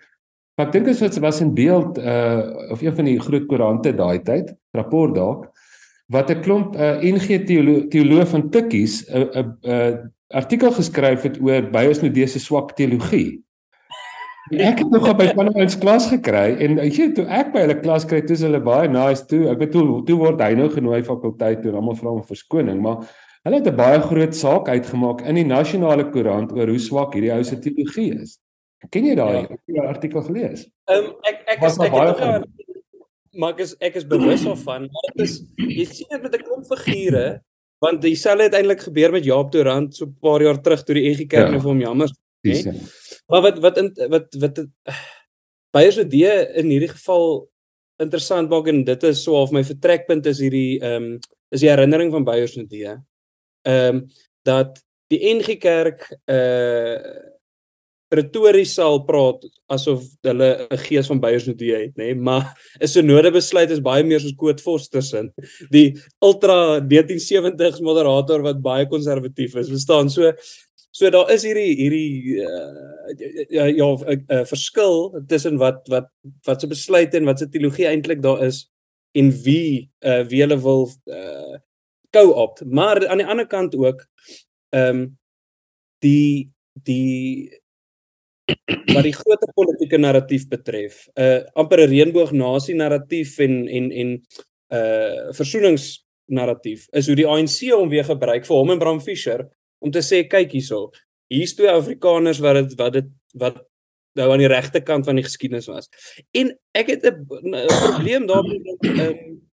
maar 0.56 0.68
ek 0.68 0.72
dink 0.72 0.88
dit 0.92 1.18
was 1.24 1.40
in 1.40 1.54
beeld 1.54 1.98
uh 1.98 2.70
of 2.72 2.82
een 2.82 2.96
van 2.96 3.10
die 3.10 3.20
groot 3.20 3.46
koerante 3.50 3.92
daai 3.96 4.22
tyd 4.24 4.54
rapport 4.76 5.14
dalk 5.14 5.48
wat 6.12 6.30
'n 6.30 6.40
klomp 6.40 6.76
uh, 6.76 7.00
NG 7.00 7.44
teoloog 7.46 7.88
teoloog 7.88 8.28
van 8.28 8.50
Tikkies 8.50 9.04
'n 9.08 9.16
uh, 9.16 9.28
'n 9.40 9.56
uh, 9.64 9.72
uh, 9.72 9.94
artikel 10.32 10.72
geskryf 10.72 11.22
het 11.22 11.40
oor 11.40 11.62
Bybelsnodee 11.70 12.26
se 12.26 12.40
swak 12.40 12.72
teologie. 12.76 13.42
Ek 14.50 14.78
het 14.82 14.90
nog 14.90 15.06
by 15.16 15.28
van 15.36 15.54
ons 15.54 15.78
klas 15.78 16.08
gekry 16.10 16.56
en 16.60 16.76
weet 16.80 16.96
jy 16.96 17.12
toe 17.16 17.24
ek 17.30 17.52
by 17.54 17.60
hulle 17.64 17.78
klas 17.80 18.04
kry 18.04 18.20
toe 18.20 18.34
is 18.36 18.42
hulle 18.42 18.60
baie 18.60 18.88
nice 18.88 19.24
toe. 19.26 19.46
Ek 19.52 19.60
weet 19.62 19.72
toe 19.72 20.02
toe 20.08 20.16
word 20.18 20.40
hy 20.42 20.54
nou 20.58 20.68
genooi 20.72 21.02
fakulteit 21.06 21.62
toe 21.62 21.70
en 21.70 21.78
almal 21.80 21.96
vra 21.96 22.10
om 22.10 22.24
verskoning 22.26 22.80
maar 22.82 23.06
Hulle 23.42 23.58
het 23.58 23.66
'n 23.66 23.76
baie 23.76 24.00
groot 24.00 24.34
saak 24.34 24.68
uitgemaak 24.68 25.22
in 25.26 25.34
die 25.34 25.46
nasionale 25.46 26.04
koerant 26.10 26.52
oor 26.52 26.68
hoe 26.68 26.78
swak 26.78 27.14
hierdie 27.14 27.32
ou 27.34 27.42
se 27.42 27.58
teologie 27.58 28.20
is. 28.22 28.38
Ken 28.90 29.06
jy 29.06 29.14
daai 29.14 29.46
ja. 29.66 29.86
artikel 29.86 30.22
gelees? 30.22 30.68
Ehm 30.90 31.10
um, 31.10 31.14
ek 31.26 31.42
ek 31.46 31.64
is, 31.66 31.78
ek 31.78 31.92
het 31.92 32.46
maar 33.34 33.54
ek 33.54 33.61
is 33.64 33.75
ek 33.80 33.94
is 33.96 34.06
bewus 34.06 34.44
daarvan. 34.46 34.88
Dit 35.16 35.26
is 35.26 35.34
jy 35.56 35.84
sien 35.84 36.11
dit 36.11 36.22
met 36.22 36.34
'n 36.34 36.44
klomp 36.44 36.66
figure 36.66 37.42
want 37.82 38.02
dieselfde 38.02 38.46
het 38.46 38.54
eintlik 38.54 38.80
gebeur 38.80 39.11
met 39.11 39.25
Jaap 39.25 39.50
Torant 39.50 39.94
so 39.94 40.06
'n 40.06 40.16
paar 40.20 40.42
jaar 40.42 40.62
terug 40.62 40.82
toe 40.84 40.94
die 40.94 41.06
EG 41.11 41.26
Kerk 41.26 41.46
ja. 41.46 41.50
nou 41.50 41.61
vir 41.61 41.70
hom 41.70 41.80
jammer 41.80 42.08
sê. 42.46 42.75
Maar 43.28 43.42
wat 43.42 43.58
wat 43.58 43.78
in 43.78 43.94
wat 44.08 44.34
wat 44.38 44.66
baie 45.75 45.90
so 45.90 46.04
die 46.04 46.26
in 46.54 46.70
hierdie 46.70 46.94
geval 46.94 47.49
interessant 47.99 48.50
maak 48.50 48.68
en 48.68 48.84
dit 48.84 49.02
is 49.02 49.22
so 49.22 49.34
half 49.34 49.50
my 49.50 49.64
vertrekpunt 49.64 50.26
is 50.26 50.38
hierdie 50.38 50.78
ehm 50.80 51.14
um, 51.14 51.18
is 51.50 51.61
die 51.61 51.68
herinnering 51.68 52.11
van 52.12 52.25
Beyers 52.25 52.56
Nodee 52.56 53.02
ehm 53.62 53.97
um, 53.97 54.07
dat 54.42 54.81
die 55.12 55.21
NG 55.35 55.59
Kerk 55.61 56.09
uh 56.26 57.31
retories 58.12 58.75
sal 58.76 59.00
praat 59.09 59.45
asof 59.73 60.02
hulle 60.26 60.49
'n 60.71 60.81
gees 60.85 61.09
van 61.09 61.21
Beyersnodie 61.21 61.73
het, 61.73 61.95
nê, 61.97 62.12
nee? 62.12 62.14
maar 62.14 62.52
'n 62.81 62.87
synode 62.87 63.31
besluit 63.33 63.71
is 63.71 63.81
baie 63.81 64.04
meer 64.04 64.21
soos 64.21 64.37
Koot 64.37 64.61
Foster 64.61 65.02
se. 65.02 65.31
Die 65.71 65.97
ultra 66.21 66.81
1970s 66.81 67.81
moderator 67.81 68.42
wat 68.42 68.61
baie 68.61 68.87
konservatief 68.87 69.57
is, 69.57 69.69
verstaan? 69.69 70.11
So 70.11 70.33
so 70.92 71.09
daar 71.11 71.31
is 71.33 71.45
hierdie 71.49 71.73
hierdie 71.76 72.42
uh, 72.45 73.47
ja 73.49 73.64
ja 73.64 73.88
'n 73.97 74.25
uh, 74.28 74.45
verskil 74.45 75.25
tussen 75.26 75.57
wat 75.59 75.88
wat 75.88 76.09
wat 76.45 76.61
se 76.61 76.66
besluit 76.66 77.14
en 77.14 77.25
wat 77.25 77.38
se 77.38 77.49
teologie 77.49 77.87
eintlik 77.88 78.23
daar 78.23 78.45
is 78.45 78.69
en 79.16 79.33
wie 79.45 79.90
uh, 80.04 80.23
wie 80.28 80.40
hulle 80.45 80.61
wil 80.61 80.90
uh, 81.07 81.57
co-opt, 82.12 82.64
maar 82.64 83.00
aan 83.09 83.23
die 83.23 83.26
ander 83.26 83.47
kant 83.47 83.75
ook 83.76 84.07
ehm 84.73 85.02
um, 85.02 85.02
die 86.02 86.52
die 86.83 87.61
wat 88.92 89.04
die 89.07 89.14
groter 89.14 89.52
politieke 89.54 89.99
narratief 89.99 90.49
betref, 90.49 91.09
'n 91.14 91.23
uh, 91.23 91.40
amper 91.54 91.81
'n 91.81 91.90
reënboognasie 91.90 92.75
narratief 92.75 93.38
en 93.38 93.69
en 93.69 93.90
en 93.90 94.09
'n 94.12 94.25
uh, 94.76 95.33
versoenings 95.33 96.04
narratief 96.26 96.87
is 96.92 97.07
hoe 97.07 97.16
die 97.16 97.26
ANC 97.28 97.59
hom 97.71 97.88
weer 97.92 98.04
gebruik 98.04 98.47
vir 98.47 98.57
hom 98.57 98.71
en 98.71 98.78
Bram 98.78 99.00
Fischer 99.00 99.49
om 99.83 99.90
te 99.90 100.02
sê 100.02 100.23
kyk 100.28 100.52
hierso, 100.52 100.90
hier's 101.33 101.54
twee 101.54 101.71
Afrikaners 101.71 102.40
wat 102.45 102.54
dit 102.61 102.75
wat 102.78 102.92
dit 102.92 103.09
wat 103.35 103.62
nou 104.19 104.28
aan 104.33 104.42
die 104.42 104.50
regte 104.50 104.83
kant 104.85 105.07
van 105.09 105.16
die 105.16 105.25
geskiedenis 105.25 105.66
was. 105.71 105.88
En 106.37 106.52
ek 106.76 106.92
het 106.92 107.07
'n 107.07 107.25
probleem 107.26 108.26
daarmee 108.26 108.61
dat 108.62 108.90
ehm 108.90 109.00
um, 109.00 109.51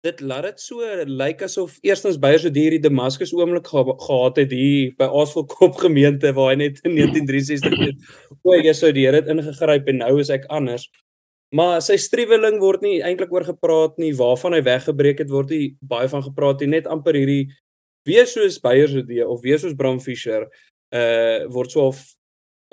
dit 0.00 0.20
laat 0.24 0.46
dit 0.48 0.62
so 0.62 0.80
lyk 1.04 1.42
asof 1.44 1.76
eerstens 1.84 2.18
Beyers 2.20 2.46
het 2.48 2.56
hierdie 2.56 2.80
Damascus 2.80 3.34
oomblik 3.36 3.66
ge 3.68 3.82
gehad 4.06 4.38
het 4.40 4.52
hier 4.54 4.94
by 4.98 5.08
Aasvolkop 5.20 5.76
gemeente 5.84 6.32
waar 6.36 6.54
hy 6.54 6.60
net 6.62 6.80
in 6.88 6.96
1963 6.96 7.84
het. 7.84 8.08
O 8.42 8.56
sou 8.72 8.92
die 8.96 9.04
Here 9.04 9.20
het 9.20 9.28
ingegryp 9.28 9.90
en 9.92 10.00
nou 10.00 10.14
is 10.20 10.32
ek 10.32 10.46
anders. 10.48 10.88
Maar 11.52 11.82
sy 11.84 11.98
striweling 12.00 12.60
word 12.62 12.80
nie 12.86 13.00
eintlik 13.04 13.32
oor 13.34 13.44
gepraat 13.44 13.98
nie 14.00 14.12
waarvan 14.16 14.56
hy 14.56 14.62
weggebreek 14.64 15.20
het 15.24 15.30
word 15.30 15.52
nie 15.52 15.74
baie 15.82 16.08
van 16.08 16.24
gepraat 16.24 16.62
nie. 16.62 16.70
Net 16.78 16.88
amper 16.88 17.18
hierdie 17.18 17.50
wees 18.08 18.32
soos 18.32 18.56
Beyers 18.62 18.96
idee 19.02 19.26
of 19.26 19.44
wees 19.44 19.60
soos 19.66 19.76
Bram 19.76 20.00
Fischer 20.00 20.48
uh 20.96 21.44
word 21.52 21.76
so 21.76 21.90
of 21.92 22.00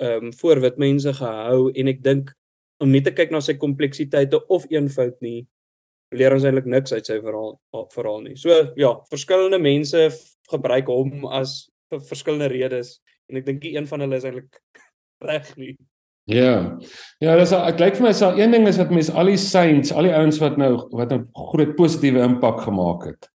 ehm 0.00 0.30
um, 0.30 0.32
voor 0.32 0.62
wit 0.62 0.78
mense 0.78 1.12
gehou 1.12 1.68
en 1.74 1.88
ek 1.90 2.00
dink 2.02 2.32
om 2.80 2.90
nie 2.90 3.02
te 3.02 3.12
kyk 3.12 3.34
na 3.34 3.42
sy 3.42 3.58
kompleksiteite 3.58 4.38
of 4.48 4.64
eenvoud 4.70 5.16
nie 5.20 5.42
leer 6.14 6.34
ons 6.34 6.46
eintlik 6.48 6.68
niks 6.70 6.94
uit 6.94 7.06
sy 7.06 7.18
verhaal 7.20 7.58
verhaal 7.94 8.22
nie. 8.24 8.36
So 8.40 8.54
ja, 8.78 8.94
verskillende 9.12 9.60
mense 9.62 10.08
gebruik 10.50 10.88
hom 10.88 11.26
as 11.28 11.68
vir 11.92 12.02
verskillende 12.08 12.48
redes 12.52 12.98
en 13.28 13.40
ek 13.40 13.46
dink 13.48 13.68
een 13.68 13.88
van 13.88 14.04
hulle 14.04 14.18
is 14.20 14.26
eintlik 14.28 14.60
reg 15.28 15.50
nie. 15.60 15.74
Ja. 16.28 16.76
Ja, 17.24 17.34
dis 17.40 17.54
ek 17.56 17.80
lyk 17.80 17.96
vir 17.96 18.08
my 18.10 18.14
sal 18.16 18.36
een 18.36 18.52
ding 18.52 18.68
is 18.68 18.78
wat 18.80 18.92
mense 18.92 19.14
al 19.16 19.30
die 19.32 19.40
saints, 19.40 19.92
al 19.92 20.08
die 20.08 20.14
ouens 20.16 20.40
wat 20.42 20.58
nou 20.60 20.74
wat 20.92 21.12
'n 21.12 21.24
groot 21.52 21.76
positiewe 21.76 22.24
impak 22.24 22.64
gemaak 22.66 23.06
het. 23.08 23.30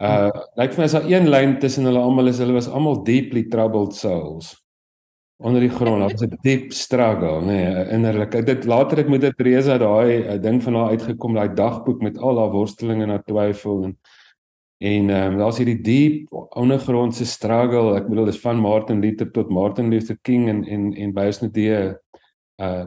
Uh 0.00 0.32
lyk 0.60 0.72
vir 0.76 0.84
my 0.84 0.88
sal 0.88 1.08
een 1.08 1.28
lyn 1.32 1.58
tussen 1.60 1.84
hulle 1.88 2.00
almal 2.00 2.28
is 2.28 2.40
hulle 2.40 2.56
was 2.56 2.68
almal 2.68 3.02
deeply 3.04 3.44
troubled 3.48 3.94
souls. 3.94 4.54
Onder 5.36 5.60
die 5.60 5.70
grond, 5.70 6.00
daar 6.00 6.10
was 6.10 6.22
'n 6.22 6.38
diep 6.40 6.72
struggle, 6.72 7.40
nê, 7.40 7.44
nee, 7.44 7.88
innerlik. 7.92 8.46
Dit 8.46 8.64
later 8.64 8.96
het 8.96 9.08
moeder 9.08 9.34
Teresa 9.34 9.78
daai 9.78 10.34
uh, 10.34 10.42
ding 10.42 10.62
van 10.62 10.74
haar 10.74 10.88
uitgekom, 10.88 11.34
daai 11.34 11.54
dagboek 11.54 12.00
met 12.00 12.18
al 12.18 12.38
haar 12.38 12.50
worstelinge 12.50 13.02
en 13.02 13.08
haar 13.08 13.24
twyfel 13.24 13.84
en 13.84 13.98
En 14.78 15.10
ehm 15.10 15.32
um, 15.32 15.38
daar's 15.38 15.56
hierdie 15.56 15.80
diep 15.80 16.32
ondergrondse 16.32 17.24
struggle. 17.24 17.94
Ek 17.96 18.08
bedoel 18.10 18.28
dis 18.28 18.40
van 18.40 18.58
Martin 18.60 19.00
Luther 19.00 19.30
tot 19.32 19.48
Martin 19.48 19.88
Luther 19.88 20.18
King 20.20 20.48
en 20.52 20.64
en 20.64 20.90
en 20.94 21.12
Bysnedee 21.16 21.94
uh 22.62 22.84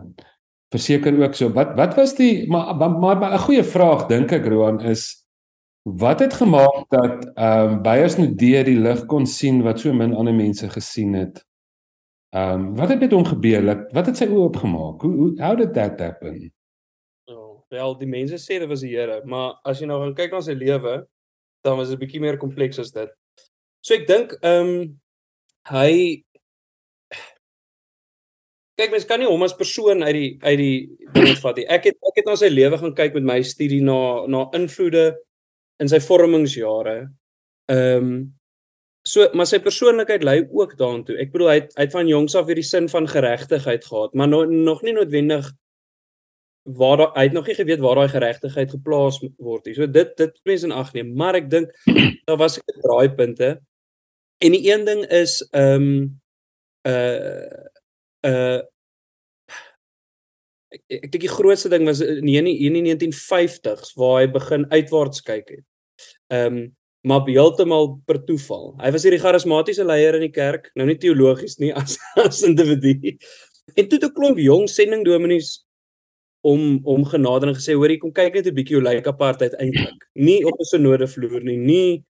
verseker 0.70 1.15
ook 1.18 1.34
so. 1.34 1.50
Wat 1.53 1.74
wat 1.75 1.96
was 1.98 2.13
die 2.15 2.46
maar 2.48 2.75
maar, 2.75 3.18
maar 3.18 3.34
'n 3.34 3.46
goeie 3.48 3.63
vraag 3.63 4.06
dink 4.06 4.32
ek 4.32 4.46
Roan 4.46 4.82
is 4.82 5.25
wat 5.82 6.20
het 6.20 6.34
gemaak 6.34 6.86
dat 6.89 7.25
ehm 7.34 7.74
um, 7.74 7.82
Bysnedee 7.82 8.63
die 8.63 8.77
lig 8.77 9.06
kon 9.06 9.25
sien 9.25 9.63
wat 9.63 9.79
so 9.79 9.94
min 9.94 10.13
ander 10.13 10.34
mense 10.34 10.70
gesien 10.70 11.13
het? 11.13 11.49
Ehm 12.29 12.53
um, 12.53 12.75
wat 12.77 12.89
het 12.89 13.00
met 13.00 13.12
hom 13.12 13.25
gebeur? 13.25 13.63
Wat 13.65 13.91
wat 13.91 14.05
het 14.05 14.17
sy 14.17 14.27
oë 14.29 14.41
oopgemaak? 14.48 15.01
Hoe 15.01 15.13
hoe 15.17 15.29
how 15.41 15.55
did 15.57 15.74
that 15.74 16.00
happen? 16.00 16.51
Oh, 17.25 17.63
wel 17.74 17.98
die 17.98 18.09
mense 18.09 18.38
sê 18.38 18.59
dit 18.62 18.69
was 18.69 18.83
die 18.86 18.93
Here, 18.93 19.21
maar 19.25 19.57
as 19.65 19.81
jy 19.81 19.88
nou 19.89 19.98
gaan 20.03 20.13
kyk 20.13 20.36
na 20.36 20.41
sy 20.45 20.53
lewe 20.53 21.00
dan 21.65 21.77
was 21.77 21.89
dit 21.89 21.98
'n 21.98 22.03
bietjie 22.05 22.21
meer 22.21 22.38
kompleks 22.38 22.79
as 22.79 22.91
dit. 22.91 23.09
So 23.81 23.93
ek 23.95 24.07
dink 24.07 24.38
ehm 24.41 24.67
um, 24.67 25.00
hy 25.74 26.24
kyk 28.79 28.91
mens 28.91 29.05
kan 29.05 29.19
nie 29.19 29.27
hom 29.27 29.43
as 29.43 29.57
persoon 29.57 30.03
uit 30.03 30.15
die 30.15 30.38
uit 30.41 30.57
die 30.57 30.79
ding 31.13 31.38
vat 31.41 31.57
nie. 31.57 31.67
Ek 31.67 31.83
het 31.89 31.98
ek 32.12 32.21
het 32.21 32.25
na 32.25 32.36
sy 32.36 32.50
lewe 32.50 32.77
gaan 32.77 32.95
kyk 32.95 33.13
met 33.13 33.24
my 33.24 33.41
studie 33.41 33.81
na 33.81 34.27
na 34.27 34.45
invloede 34.53 35.17
in 35.79 35.89
sy 35.89 36.00
vormingsjare. 36.00 37.09
Ehm 37.69 38.03
um, 38.03 38.38
so 39.09 39.25
maar 39.33 39.47
sy 39.49 39.59
persoonlikheid 39.63 40.23
lei 40.27 40.37
ook 40.45 40.75
daartoe. 40.77 41.17
Ek 41.21 41.31
bedoel 41.33 41.51
hy 41.51 41.57
het, 41.61 41.73
hy 41.77 41.87
het 41.87 41.95
van 41.95 42.09
jongs 42.09 42.35
af 42.37 42.45
weer 42.49 42.59
die 42.59 42.67
sin 42.67 42.89
van 42.91 43.09
geregtigheid 43.09 43.85
gehad, 43.85 44.13
maar 44.13 44.29
no, 44.29 44.43
nog 44.45 44.83
nie 44.85 44.93
noodwendig 44.97 45.49
waar 46.77 47.05
hy 47.15 47.23
het 47.23 47.33
nog 47.33 47.47
nie 47.49 47.55
geweet 47.57 47.81
waar 47.81 48.01
daai 48.01 48.11
geregtigheid 48.11 48.71
geplaas 48.75 49.19
word 49.37 49.65
nie. 49.65 49.75
So 49.77 49.87
dit 49.89 50.11
dit 50.17 50.41
mense 50.45 50.67
in 50.67 50.75
ag 50.75 50.93
neem, 50.93 51.13
maar 51.17 51.39
ek 51.39 51.49
dink 51.49 51.73
daar 52.29 52.37
was 52.41 52.59
'n 52.59 52.81
draaipunte. 52.83 53.57
En 54.39 54.51
die 54.55 54.65
een 54.71 54.85
ding 54.85 55.05
is 55.05 55.41
ehm 55.51 55.87
um, 55.87 56.19
uh 56.87 57.65
uh 58.27 58.61
ek, 60.69 60.83
ek 60.87 61.11
dink 61.11 61.23
die 61.25 61.37
grootste 61.37 61.69
ding 61.69 61.85
was 61.85 62.01
in 62.01 62.25
die, 62.25 62.37
in 62.37 62.77
die 62.77 62.85
1950s 62.93 63.95
waar 63.97 64.21
hy 64.21 64.27
begin 64.31 64.67
uitwaarts 64.69 65.21
kyk 65.21 65.49
het. 65.49 65.65
Ehm 66.27 66.57
um, 66.57 66.77
maar 67.01 67.24
heeltemal 67.27 68.01
per 68.06 68.20
toeval. 68.27 68.74
Hy 68.82 68.91
was 68.91 69.06
hierdie 69.08 69.22
charismatiese 69.22 69.86
leier 69.88 70.18
in 70.18 70.27
die 70.27 70.36
kerk, 70.36 70.72
nou 70.75 70.88
nie 70.89 70.98
teologies 71.00 71.60
nie 71.60 71.72
as 71.82 71.98
as 72.20 72.44
individu. 72.44 73.15
En 73.75 73.88
toe 73.88 74.00
'n 74.00 74.13
klomp 74.13 74.39
jong 74.39 74.68
sendingdominees 74.68 75.65
om 76.41 76.79
om 76.84 77.06
genader 77.06 77.50
en 77.50 77.56
gesê 77.56 77.75
hoor 77.75 77.89
hier 77.89 78.00
kom 78.00 78.12
kyk 78.12 78.34
net 78.34 78.48
'n 78.48 78.56
bietjie 78.56 78.75
hoe 78.79 78.84
lyk 78.84 79.08
apartheid 79.08 79.53
eintlik. 79.60 80.08
Nie 80.15 80.44
op 80.46 80.60
'n 80.60 80.72
synode 80.72 81.08
vloer 81.08 81.44
nie, 81.44 81.58
nie 81.58 82.03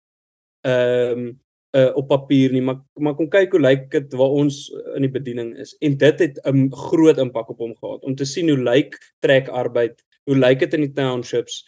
ehm 0.63 1.19
um, 1.19 1.41
uh, 1.77 1.91
op 1.97 2.09
papier 2.09 2.53
nie, 2.53 2.63
maar 2.63 2.81
maar 2.95 3.15
kom 3.15 3.29
kyk 3.29 3.53
hoe 3.53 3.61
lyk 3.61 3.91
dit 3.91 4.15
waar 4.19 4.35
ons 4.43 4.67
in 4.97 5.07
die 5.07 5.13
bediening 5.13 5.55
is. 5.59 5.75
En 5.81 5.97
dit 5.97 6.19
het 6.25 6.41
'n 6.47 6.71
groot 6.73 7.19
impak 7.19 7.51
op 7.51 7.59
hom 7.59 7.75
gehad 7.77 8.03
om 8.05 8.15
te 8.15 8.25
sien 8.25 8.49
hoe 8.49 8.59
lyk 8.59 8.99
trek 9.21 9.49
arbeid, 9.49 10.03
hoe 10.25 10.37
lyk 10.37 10.59
dit 10.59 10.75
in 10.75 10.81
die 10.81 10.93
townships. 10.93 11.65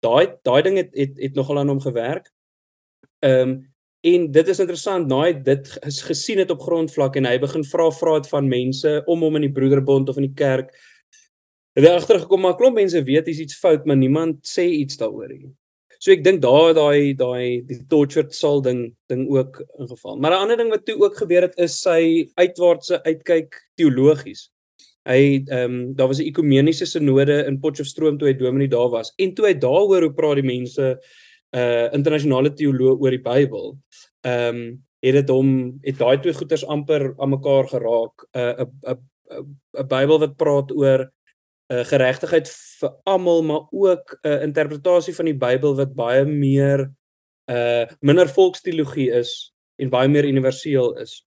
Daai 0.00 0.34
daai 0.42 0.62
ding 0.62 0.76
het 0.76 0.90
het, 0.94 1.18
het 1.18 1.34
nogal 1.34 1.58
aan 1.58 1.68
hom 1.68 1.80
gewerk. 1.80 2.30
Ehm 3.22 3.48
um, 3.48 3.60
en 4.02 4.24
dit 4.34 4.48
is 4.50 4.58
interessant, 4.58 5.12
hy 5.14 5.28
dit 5.46 5.68
gesien 6.08 6.40
het 6.42 6.50
op 6.50 6.64
grondvlak 6.66 7.16
en 7.20 7.28
hy 7.28 7.36
begin 7.38 7.62
vra 7.62 7.84
vra 7.94 8.16
het 8.16 8.26
van 8.26 8.48
mense 8.50 8.96
om 9.06 9.20
hom 9.22 9.36
in 9.38 9.44
die 9.46 9.52
broederbond 9.54 10.08
of 10.10 10.16
in 10.18 10.26
die 10.26 10.34
kerk 10.34 10.72
het 11.78 11.86
hy 11.86 11.92
agtergekom 11.96 12.42
maar 12.42 12.56
klomp 12.58 12.80
mense 12.80 13.00
weet 13.06 13.28
hier's 13.30 13.44
iets 13.44 13.60
fout 13.60 13.86
maar 13.86 14.00
niemand 14.00 14.42
sê 14.48 14.66
iets 14.66 14.98
daaroor 15.00 15.30
nie. 15.30 15.52
So 16.02 16.10
ek 16.10 16.24
dink 16.26 16.42
daar 16.42 16.74
daai 16.74 17.14
daai 17.14 17.62
die 17.68 17.78
tortured 17.88 18.34
soul 18.34 18.58
ding 18.64 18.88
ding 19.12 19.28
ook 19.30 19.62
ingeval. 19.78 20.18
Maar 20.18 20.32
'n 20.32 20.42
ander 20.42 20.56
ding 20.56 20.70
wat 20.74 20.84
toe 20.84 20.98
ook 20.98 21.16
gebeur 21.16 21.42
het 21.46 21.54
is 21.58 21.80
sy 21.80 22.28
uitwaartse 22.34 23.02
uitkyk 23.06 23.54
teologies. 23.78 24.50
Hy 25.06 25.44
ehm 25.46 25.70
um, 25.70 25.94
daar 25.94 26.08
was 26.08 26.18
'n 26.18 26.26
ekumeniese 26.26 26.86
sinode 26.86 27.46
in 27.46 27.60
Potchefstroom 27.60 28.18
toe 28.18 28.28
hy 28.28 28.34
dominee 28.34 28.68
daar 28.68 28.90
was 28.90 29.14
en 29.16 29.34
toe 29.34 29.46
hy 29.46 29.54
daaroor 29.54 30.02
hoe 30.02 30.12
praat 30.12 30.42
die 30.42 30.50
mense 30.50 30.98
uh 31.56 31.92
internasionale 31.92 32.52
teoloë 32.56 32.96
oor 32.98 33.10
die 33.10 33.24
Bybel. 33.24 33.76
Ehm 34.24 34.56
um, 34.56 34.64
het 35.02 35.16
dit 35.18 35.30
hom 35.34 35.48
het 35.82 35.98
daai 35.98 36.20
twee 36.22 36.34
goeters 36.34 36.62
amper 36.70 37.08
aan 37.18 37.32
mekaar 37.34 37.66
geraak. 37.68 38.26
'n 38.32 38.54
'n 38.62 38.70
'n 38.92 39.00
'n 39.80 39.88
Bybel 39.88 40.18
wat 40.18 40.36
praat 40.36 40.70
oor 40.72 41.10
uh, 41.72 41.84
geregtigheid 41.84 42.48
vir 42.80 42.92
almal 43.04 43.42
maar 43.42 43.66
ook 43.70 44.18
'n 44.22 44.28
uh, 44.28 44.42
interpretasie 44.42 45.14
van 45.14 45.24
die 45.24 45.38
Bybel 45.38 45.76
wat 45.76 45.94
baie 45.94 46.24
meer 46.24 46.92
uh 47.50 47.86
minder 48.00 48.28
volksteologie 48.28 49.10
is 49.10 49.52
en 49.76 49.90
baie 49.90 50.08
meer 50.08 50.24
universeel 50.24 50.96
is. 50.98 51.26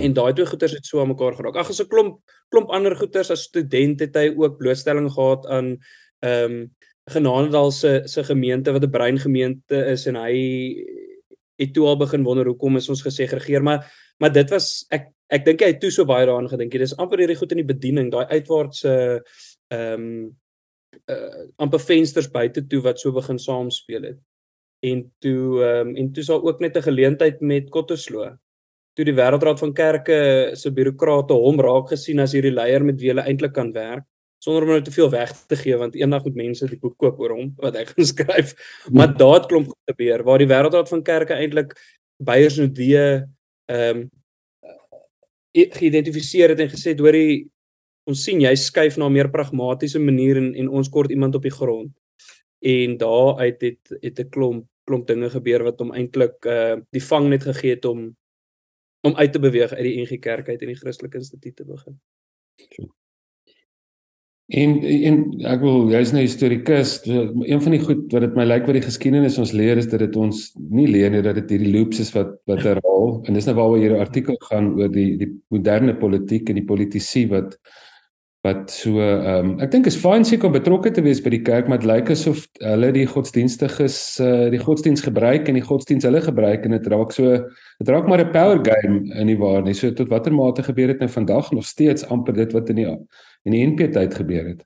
En 0.00 0.12
daai 0.12 0.32
twee 0.32 0.46
goeters 0.46 0.72
het 0.72 0.86
so 0.86 1.00
aan 1.00 1.08
mekaar 1.08 1.34
geraak. 1.34 1.56
Ag 1.56 1.68
as 1.68 1.80
'n 1.80 1.88
klomp 1.88 2.20
klomp 2.48 2.68
ander 2.70 2.96
goeters 2.96 3.30
as 3.30 3.42
student 3.42 4.00
het 4.00 4.14
hy 4.14 4.34
ook 4.36 4.58
blootstelling 4.58 5.10
gehad 5.12 5.46
aan 5.46 5.78
ehm 6.20 6.52
um, 6.52 6.76
Genadendal 7.08 7.70
se 7.72 8.02
se 8.04 8.24
gemeente 8.24 8.72
wat 8.72 8.84
'n 8.84 8.90
breingemeente 8.90 9.76
is 9.92 10.06
en 10.06 10.16
hy 10.16 10.34
het 11.58 11.72
toe 11.74 11.86
al 11.86 11.96
begin 11.96 12.22
wonder 12.22 12.46
hoekom 12.46 12.76
is 12.76 12.88
ons 12.88 13.02
gesegregeer 13.02 13.62
maar 13.62 13.86
maar 14.18 14.32
dit 14.32 14.50
was 14.50 14.86
ek 14.90 15.08
ek 15.28 15.44
dink 15.44 15.62
hy 15.62 15.72
het 15.74 15.80
toe 15.82 15.90
so 15.92 16.08
baie 16.08 16.26
daaraan 16.26 16.48
gedink. 16.48 16.72
Dit 16.72 16.88
is 16.88 16.96
amper 16.96 17.22
hierdie 17.22 17.36
goed 17.36 17.52
in 17.52 17.62
die 17.62 17.68
bediening, 17.68 18.10
daai 18.12 18.26
uitwaartse 18.32 18.92
ehm 19.74 19.94
um, 19.94 20.36
uh 21.12 21.44
amper 21.60 21.80
vensters 21.84 22.30
buite 22.32 22.64
toe 22.66 22.80
wat 22.84 23.00
so 23.00 23.12
begin 23.12 23.38
saam 23.38 23.70
speel 23.70 24.08
het. 24.08 24.18
En 24.80 25.04
toe 25.20 25.62
ehm 25.64 25.88
um, 25.88 25.96
en 26.00 26.12
toe 26.12 26.24
sal 26.24 26.44
ook 26.44 26.60
net 26.64 26.76
'n 26.76 26.88
geleentheid 26.88 27.40
met 27.40 27.70
Kotterslo. 27.70 28.24
Toe 28.96 29.04
die 29.04 29.14
wêreldraad 29.14 29.60
van 29.60 29.74
kerke 29.74 30.18
se 30.54 30.70
bureaukrate 30.70 31.34
hom 31.34 31.60
raak 31.60 31.92
gesien 31.92 32.20
as 32.20 32.32
hierdie 32.32 32.54
leier 32.54 32.84
met 32.84 33.00
wie 33.00 33.12
hulle 33.12 33.26
eintlik 33.28 33.52
kan 33.52 33.72
werk 33.72 34.07
sonder 34.38 34.62
om 34.62 34.68
nou 34.68 34.82
te 34.82 34.94
veel 34.94 35.10
weg 35.10 35.32
te 35.50 35.56
gee 35.56 35.76
want 35.76 35.96
eendag 35.98 36.24
moet 36.24 36.38
mense 36.38 36.68
die 36.70 36.78
boek 36.78 36.96
koop 36.96 37.18
oor 37.20 37.34
hom 37.36 37.52
wat 37.62 37.76
hy 37.78 37.84
gaan 37.90 38.08
skryf. 38.12 38.54
Maar 38.90 39.16
daad 39.16 39.48
klomp 39.50 39.74
gebeur 39.90 40.24
waar 40.26 40.38
die 40.42 40.50
wêreldraad 40.50 40.88
van 40.88 41.02
kerke 41.02 41.34
eintlik 41.34 41.74
beiers 42.22 42.58
nodee 42.60 43.04
ehm 43.68 44.04
um, 44.04 44.08
geïdentifiseer 45.58 46.52
het 46.52 46.60
en 46.62 46.68
gesê 46.70 46.92
het 46.92 47.00
hoorie 47.02 47.48
ons 48.08 48.20
sien 48.24 48.40
jy 48.40 48.52
skuif 48.56 48.96
na 48.96 49.08
'n 49.08 49.12
meer 49.12 49.30
pragmatiese 49.30 49.98
manier 49.98 50.36
en 50.36 50.54
en 50.54 50.68
ons 50.68 50.88
kort 50.88 51.10
iemand 51.10 51.34
op 51.34 51.42
die 51.42 51.56
grond. 51.60 51.92
En 52.62 52.96
daar 52.96 53.38
uit 53.38 53.60
het 53.60 53.82
het 54.02 54.20
'n 54.20 54.30
klomp 54.30 54.66
klomp 54.84 55.06
dinge 55.06 55.30
gebeur 55.30 55.64
wat 55.64 55.80
hom 55.80 55.92
eintlik 55.92 56.44
uh 56.46 56.76
die 56.90 57.04
vang 57.10 57.28
net 57.28 57.42
gegee 57.42 57.74
het 57.74 57.84
om 57.84 58.16
om 59.06 59.16
uit 59.16 59.32
te 59.32 59.38
beweeg 59.38 59.72
uit 59.72 59.84
die 59.84 59.98
NG 60.02 60.18
Kerk 60.18 60.48
uit 60.48 60.62
en 60.62 60.72
die 60.72 60.80
Christelike 60.82 61.18
Instituut 61.18 61.56
te 61.56 61.64
begin. 61.64 62.00
En 64.48 64.78
en 64.80 65.16
ek 65.44 65.60
wil 65.60 65.90
jy's 65.92 66.14
nou 66.14 66.22
historikus, 66.24 66.94
een 67.04 67.60
van 67.60 67.74
die 67.74 67.82
goed 67.82 68.06
wat 68.14 68.24
dit 68.24 68.38
my 68.38 68.46
lyk 68.46 68.64
wat 68.64 68.78
die 68.78 68.84
geskiedenis 68.86 69.36
ons 69.42 69.52
leer 69.52 69.76
is 69.76 69.90
dat 69.92 70.00
dit 70.00 70.16
ons 70.16 70.38
nie 70.72 70.86
leer 70.88 71.12
nie 71.12 71.20
dat 71.24 71.36
dit 71.42 71.52
hierdie 71.52 71.74
loops 71.74 72.00
is 72.00 72.14
wat 72.16 72.38
wat 72.48 72.64
herhaal 72.64 73.18
en 73.28 73.36
dis 73.36 73.44
nou 73.44 73.54
waaroor 73.58 73.82
hierdie 73.82 74.00
artikel 74.00 74.40
gaan 74.48 74.72
oor 74.78 74.88
die 74.88 75.18
die 75.20 75.28
moderne 75.52 75.92
politiek 76.00 76.48
en 76.48 76.62
die 76.62 76.64
politisie 76.64 77.26
wat 77.28 77.58
wat 78.46 78.70
so 78.72 79.02
ehm 79.02 79.50
um, 79.50 79.52
ek 79.60 79.72
dink 79.74 79.88
is 79.90 79.98
fyn 80.00 80.24
seker 80.24 80.48
om 80.48 80.56
betrokke 80.56 80.94
te 80.94 81.02
wees 81.04 81.20
by 81.20 81.34
die 81.34 81.42
kerk 81.44 81.68
maar 81.68 81.82
dit 81.82 81.90
lyk 81.90 82.12
asof 82.14 82.46
hulle 82.62 82.92
die 82.94 83.06
godsdienstiges 83.10 83.96
uh, 84.24 84.46
die 84.54 84.62
godsdiens 84.62 85.04
gebruik 85.04 85.50
en 85.50 85.58
die 85.58 85.66
godsdiens 85.66 86.06
hulle 86.08 86.22
gebruik 86.24 86.64
en 86.64 86.76
dit 86.78 86.86
raak 86.94 87.12
so 87.12 87.36
dit 87.36 87.90
raak 87.92 88.08
maar 88.08 88.24
'n 88.24 88.32
power 88.32 88.64
game 88.64 89.12
in 89.12 89.26
die 89.26 89.38
waar 89.38 89.62
nie. 89.62 89.74
So 89.74 89.90
tot 89.90 90.08
watter 90.08 90.32
mate 90.32 90.62
gebeur 90.62 90.94
dit 90.94 91.00
nou 91.00 91.10
vandag 91.10 91.52
nog 91.52 91.66
steeds 91.66 92.06
amper 92.08 92.34
dit 92.34 92.52
wat 92.52 92.70
in 92.70 92.76
die 92.76 92.88
in 93.48 93.56
die 93.56 93.64
NP 93.66 93.92
tyd 93.96 94.16
gebeur 94.20 94.46
het. 94.52 94.64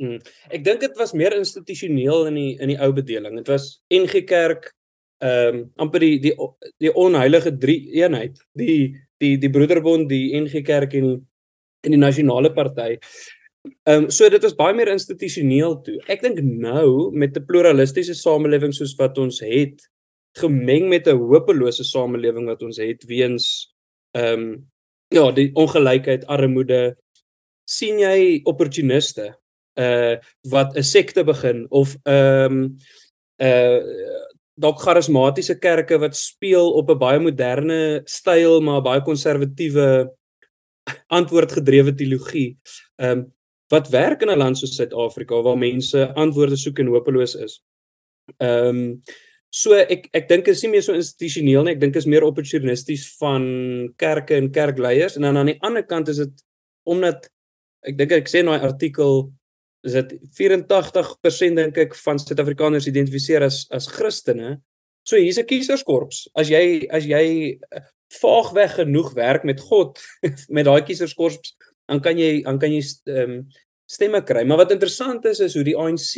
Hmm. 0.00 0.20
Ek 0.48 0.64
dink 0.64 0.80
dit 0.80 0.94
was 0.96 1.12
meer 1.12 1.34
institusioneel 1.36 2.30
in 2.30 2.38
die 2.38 2.52
in 2.56 2.72
die 2.72 2.78
ou 2.80 2.92
bedeling. 2.96 3.36
Dit 3.42 3.50
was 3.52 3.74
NG 3.92 4.24
Kerk 4.28 4.72
ehm 5.20 5.56
um, 5.56 5.64
amper 5.84 6.00
die 6.00 6.16
die 6.24 6.32
die 6.80 6.92
onheilige 6.96 7.52
drie 7.60 7.82
eenheid, 8.00 8.40
die 8.56 8.96
die 9.20 9.36
die 9.36 9.52
Broederbond, 9.52 10.08
die 10.08 10.32
NG 10.40 10.62
Kerk 10.64 10.96
en 10.96 11.12
in 11.84 11.96
die 11.96 12.00
Nasionale 12.00 12.52
Party. 12.56 12.96
Ehm 13.84 14.06
um, 14.06 14.10
so 14.10 14.28
dit 14.32 14.44
is 14.44 14.56
baie 14.56 14.72
meer 14.76 14.88
institusioneel 14.88 15.76
toe. 15.84 15.98
Ek 16.08 16.24
dink 16.24 16.40
nou 16.40 17.10
met 17.12 17.36
'n 17.36 17.44
pluralistiese 17.44 18.16
samelewing 18.16 18.72
soos 18.72 18.96
wat 18.96 19.18
ons 19.18 19.40
het, 19.44 19.84
gemeng 20.40 20.88
met 20.88 21.06
'n 21.08 21.20
hopelose 21.20 21.84
samelewing 21.84 22.46
wat 22.46 22.62
ons 22.62 22.78
het 22.78 23.04
weens 23.04 23.68
ehm 24.16 24.32
um, 24.32 24.70
ja, 25.10 25.30
die 25.34 25.50
ongelykheid, 25.58 26.24
armoede, 26.26 26.96
sien 27.70 28.00
jy 28.02 28.40
opportuniste 28.50 29.30
uh 29.80 30.16
wat 30.50 30.76
'n 30.76 30.82
sekte 30.82 31.24
begin 31.24 31.66
of 31.70 31.96
ehm 32.04 32.52
um, 32.52 32.76
uh 33.38 33.80
dalk 34.60 34.80
charismatiese 34.84 35.56
kerke 35.56 35.98
wat 35.98 36.16
speel 36.16 36.72
op 36.76 36.90
'n 36.90 36.98
baie 36.98 37.20
moderne 37.20 38.02
styl 38.04 38.60
maar 38.60 38.82
baie 38.82 39.00
konservatiewe 39.00 40.10
antwoordgedrewe 41.08 41.94
teologie. 41.94 42.58
Ehm 42.98 43.18
um, 43.18 43.32
wat 43.70 43.88
werk 43.88 44.22
in 44.22 44.30
'n 44.30 44.38
land 44.38 44.58
soos 44.58 44.74
Suid-Afrika 44.76 45.42
waar 45.42 45.58
mense 45.58 46.12
antwoorde 46.14 46.56
soek 46.56 46.78
en 46.78 46.86
hopeloos 46.86 47.34
is. 47.34 47.62
Ehm 48.38 48.66
um, 48.68 49.02
so 49.50 49.74
ek 49.74 50.08
ek 50.12 50.28
dink 50.28 50.48
is 50.48 50.62
nie 50.62 50.70
meer 50.70 50.82
so 50.82 50.94
institusioneel 50.94 51.64
nie, 51.64 51.74
ek 51.74 51.80
dink 51.80 51.96
is 51.96 52.06
meer 52.06 52.22
opportunisties 52.22 53.16
van 53.18 53.42
kerke 53.96 54.34
en 54.34 54.50
kerkleiers 54.50 55.16
en 55.16 55.22
dan 55.22 55.36
aan 55.36 55.46
die 55.46 55.60
ander 55.62 55.82
kant 55.82 56.08
is 56.08 56.16
dit 56.16 56.44
omdat 56.86 57.30
ek 57.86 57.96
dink 57.96 58.12
ek 58.12 58.28
sê 58.28 58.42
in 58.42 58.50
daai 58.50 58.66
artikel 58.66 59.30
is 59.86 59.96
dit 59.96 60.16
84% 60.36 61.56
dink 61.56 61.78
ek 61.80 61.96
van 62.04 62.20
Suid-Afrikaners 62.20 62.88
identifiseer 62.90 63.46
as 63.46 63.64
as 63.72 63.88
Christene. 63.88 64.58
So 65.08 65.16
hier's 65.16 65.38
'n 65.38 65.48
kieserskorps. 65.48 66.28
As 66.36 66.50
jy 66.50 66.86
as 66.90 67.06
jy 67.06 67.56
eh, 67.56 67.84
vaagweg 68.20 68.76
genoeg 68.76 69.14
werk 69.14 69.44
met 69.44 69.60
God 69.60 69.98
met 70.54 70.66
daai 70.66 70.82
kieserskorps, 70.84 71.56
dan 71.88 72.00
kan 72.00 72.18
jy 72.18 72.42
dan 72.42 72.58
kan 72.58 72.72
jy 72.72 72.82
ehm 73.08 73.30
um, 73.30 73.48
stemme 73.90 74.22
kry. 74.22 74.44
Maar 74.44 74.64
wat 74.64 74.72
interessant 74.72 75.24
is 75.26 75.40
is 75.40 75.54
hoe 75.54 75.64
die 75.64 75.76
ANC 75.76 76.14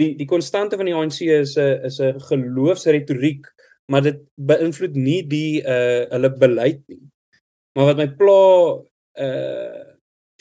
die 0.00 0.14
die 0.18 0.28
konstante 0.28 0.76
van 0.76 0.88
die 0.88 0.94
ANC 0.94 1.20
is 1.22 1.56
'n 1.56 1.86
is 1.86 2.00
'n 2.00 2.18
geloofsretoriek, 2.20 3.46
maar 3.88 4.02
dit 4.02 4.18
beïnvloed 4.36 4.96
nie 4.96 5.22
die 5.22 5.62
uh 5.62 6.04
hulle 6.10 6.30
beleid 6.30 6.82
nie. 6.88 7.00
Maar 7.76 7.86
wat 7.86 7.96
my 7.96 8.08
pla 8.08 8.82
uh 9.16 9.91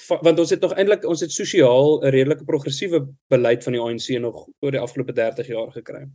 want 0.07 0.39
ons 0.39 0.49
het 0.49 0.61
nog 0.61 0.73
eintlik 0.73 1.05
ons 1.07 1.21
het 1.21 1.31
sosiaal 1.31 2.01
'n 2.01 2.13
redelike 2.13 2.45
progressiewe 2.45 3.07
beleid 3.29 3.63
van 3.63 3.73
die 3.73 3.81
ANC 3.81 4.07
nog 4.19 4.47
oor 4.59 4.71
die 4.71 4.79
afgelope 4.79 5.13
30 5.13 5.47
jaar 5.47 5.71
gekry. 5.71 6.07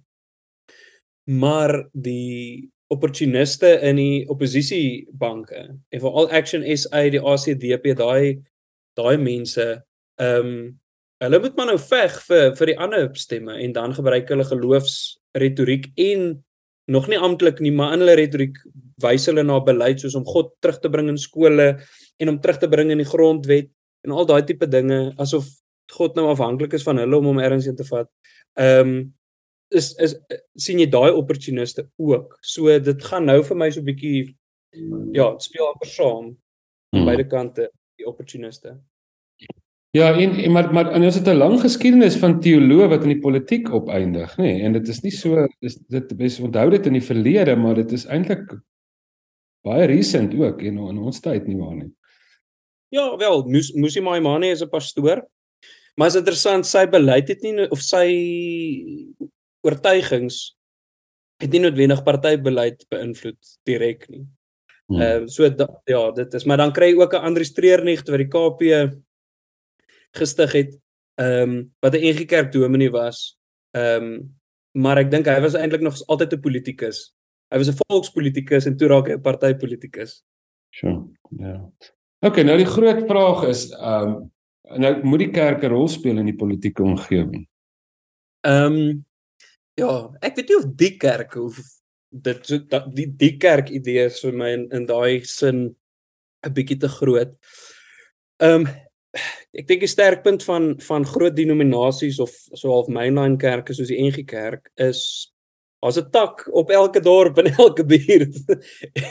Maar 1.24 1.88
die 1.92 2.70
opportuniste 2.88 3.80
in 3.82 3.96
die 3.96 4.28
oppositiebanke 4.30 5.62
en 5.90 6.00
vir 6.00 6.10
All 6.10 6.30
Action 6.30 6.62
SA 6.76 7.08
die 7.10 7.22
ACDP 7.22 7.96
daai 7.98 8.42
daai 8.96 9.16
mense 9.18 9.82
ehm 10.20 10.46
um, 10.46 10.80
hulle 11.24 11.38
moet 11.40 11.54
maar 11.56 11.70
nou 11.70 11.78
veg 11.80 12.16
vir 12.28 12.50
vir 12.58 12.70
die 12.70 12.78
ander 12.84 13.06
stemme 13.16 13.54
en 13.64 13.72
dan 13.72 13.94
gebruik 13.96 14.28
hulle 14.28 14.44
geloofsretoriek 14.44 15.88
en 15.96 16.26
nog 16.92 17.08
nie 17.08 17.18
amptelik 17.18 17.62
nie 17.64 17.72
maar 17.72 17.94
in 17.96 18.04
hulle 18.04 18.18
retoriek 18.20 18.58
wys 19.02 19.26
hulle 19.30 19.42
na 19.42 19.56
beleid 19.64 20.02
soos 20.02 20.16
om 20.18 20.26
God 20.28 20.52
terug 20.60 20.78
te 20.82 20.90
bring 20.92 21.08
in 21.08 21.18
skole 21.18 21.68
en 22.20 22.32
om 22.32 22.40
terug 22.40 22.60
te 22.60 22.68
bring 22.68 22.92
in 22.92 23.00
die 23.02 23.08
grondwet 23.08 23.70
en 24.06 24.14
al 24.16 24.26
daai 24.26 24.42
tipe 24.46 24.68
dinge 24.70 25.12
asof 25.22 25.50
God 25.94 26.16
nou 26.18 26.26
afhanklik 26.32 26.72
is 26.74 26.86
van 26.86 26.98
hulle 26.98 27.18
om 27.18 27.30
hom 27.30 27.38
ergens 27.38 27.68
in 27.70 27.76
te 27.78 27.86
vat. 27.90 28.10
Ehm 28.58 28.88
um, 28.88 28.98
is 29.74 29.92
is 29.98 30.14
sien 30.54 30.78
jy 30.78 30.86
daai 30.90 31.10
opportuniste 31.10 31.88
ook. 31.98 32.36
So 32.40 32.78
dit 32.78 33.06
gaan 33.10 33.26
nou 33.26 33.40
vir 33.44 33.56
my 33.56 33.70
so 33.70 33.80
'n 33.80 33.88
bietjie 33.90 34.36
ja, 35.12 35.34
speel 35.38 35.66
amper 35.72 35.88
saam 35.88 36.26
aan 36.92 37.00
hmm. 37.00 37.08
beide 37.08 37.26
kante 37.26 37.70
die 37.96 38.06
opportuniste. 38.06 38.76
Ja, 39.96 40.12
en, 40.12 40.36
en 40.36 40.52
maar 40.52 40.72
maar 40.72 40.92
en 40.92 41.02
ons 41.08 41.14
het 41.14 41.28
'n 41.28 41.38
lang 41.38 41.60
geskiedenis 41.60 42.16
van 42.16 42.40
teoloë 42.40 42.88
wat 42.88 43.02
in 43.02 43.14
die 43.14 43.24
politiek 43.26 43.70
opeindig, 43.72 44.36
nê? 44.36 44.42
Nee? 44.42 44.62
En 44.62 44.72
dit 44.72 44.88
is 44.88 45.00
nie 45.02 45.12
so 45.12 45.46
is 45.60 45.78
dit 45.88 46.12
is 46.18 46.40
onthou 46.40 46.70
dit 46.70 46.86
in 46.86 46.92
die 46.92 47.08
verlede, 47.10 47.56
maar 47.56 47.74
dit 47.74 47.92
is 47.92 48.06
eintlik 48.06 48.58
baie 49.64 49.86
recent 49.86 50.34
ook 50.34 50.62
en 50.62 50.78
in 50.78 50.98
ons 50.98 51.20
tyd 51.20 51.46
nie 51.46 51.56
waar 51.56 51.76
nie. 51.76 51.92
Ja, 52.88 53.16
wel, 53.16 53.42
Musi 53.74 54.00
Maimane 54.00 54.50
is 54.50 54.62
'n 54.62 54.68
pastoor. 54.68 55.26
Maar 55.96 56.08
is 56.08 56.14
interessant, 56.14 56.66
sy 56.66 56.86
beleid 56.86 57.28
het 57.28 57.42
nie 57.42 57.70
of 57.70 57.80
sy 57.80 58.06
oortuigings 59.64 60.56
het 61.42 61.52
nie 61.52 61.60
noodwendig 61.60 62.02
partybeleid 62.04 62.84
beïnvloed 62.92 63.58
direk 63.68 64.08
nie. 64.08 64.24
Hmm. 64.86 65.00
Ehm 65.00 65.16
hmm. 65.16 65.24
uh, 65.24 65.28
so 65.28 65.48
da, 65.48 65.66
ja, 65.84 66.10
dit 66.14 66.34
is 66.34 66.44
maar 66.44 66.60
dan 66.62 66.72
kry 66.72 66.92
jy 66.92 67.00
ook 67.00 67.14
'n 67.14 67.26
Andri 67.28 67.44
Streernigt 67.44 68.08
wat 68.08 68.22
die 68.22 68.28
KP 68.28 68.62
gestig 70.16 70.52
het, 70.52 70.78
ehm 71.18 71.50
um, 71.50 71.74
wat 71.80 71.94
'n 71.94 72.04
NG 72.12 72.26
Kerk 72.26 72.52
dominee 72.52 72.90
was. 72.90 73.38
Ehm 73.72 74.04
um, 74.04 74.36
maar 74.72 74.98
ek 74.98 75.10
dink 75.10 75.26
hy 75.26 75.40
was 75.40 75.54
eintlik 75.54 75.80
nog 75.82 75.96
altyd 76.06 76.32
'n 76.32 76.40
politikus. 76.40 77.14
Hy 77.50 77.58
was 77.58 77.68
'n 77.68 77.80
volkspolitikus 77.88 78.66
en 78.66 78.76
toe 78.76 78.88
raak 78.88 79.08
hy 79.08 79.14
'n 79.14 79.20
partypolitikus. 79.20 80.22
Sjoe. 80.70 81.08
Ja. 81.38 81.70
OK, 82.24 82.40
nou 82.44 82.56
die 82.56 82.68
groot 82.68 83.04
vraag 83.08 83.44
is 83.50 83.68
ehm 83.76 84.14
um, 84.14 84.16
nou 84.82 84.90
moet 85.06 85.20
die 85.22 85.30
kerk 85.30 85.62
'n 85.62 85.70
rol 85.70 85.88
speel 85.88 86.18
in 86.18 86.26
die 86.26 86.36
politieke 86.36 86.82
omgewing. 86.82 87.46
Ehm 88.42 88.72
um, 88.72 89.04
ja, 89.74 90.10
ek 90.20 90.36
weet 90.36 90.48
nie 90.48 90.56
of 90.56 90.66
die 90.74 90.96
kerk 90.96 91.36
of 91.36 91.58
dit 92.10 92.46
so 92.46 92.58
die 92.94 93.06
die 93.06 93.36
kerk 93.36 93.70
idee 93.70 94.06
is 94.06 94.20
vir 94.24 94.32
my 94.32 94.50
in, 94.56 94.66
in 94.72 94.86
daai 94.86 95.24
sin 95.24 95.76
'n 96.46 96.52
bietjie 96.52 96.80
te 96.80 96.88
groot. 96.88 97.36
Ehm 98.40 98.66
um, 98.66 98.68
ek 99.56 99.68
dink 99.68 99.80
die 99.80 99.88
sterkpunt 99.88 100.44
van 100.44 100.74
van 100.80 101.04
groot 101.04 101.36
denominasies 101.36 102.18
of 102.20 102.32
so 102.52 102.72
half 102.72 102.88
mainline 102.88 103.38
kerke 103.38 103.74
soos 103.74 103.88
die 103.88 104.00
NG 104.02 104.24
Kerk 104.26 104.70
is 104.76 105.32
as 105.82 105.98
'n 105.98 106.10
tak 106.10 106.48
op 106.52 106.70
elke 106.70 107.00
dorp 107.00 107.38
en 107.38 107.52
elke 107.64 107.84
buurt. 107.84 108.36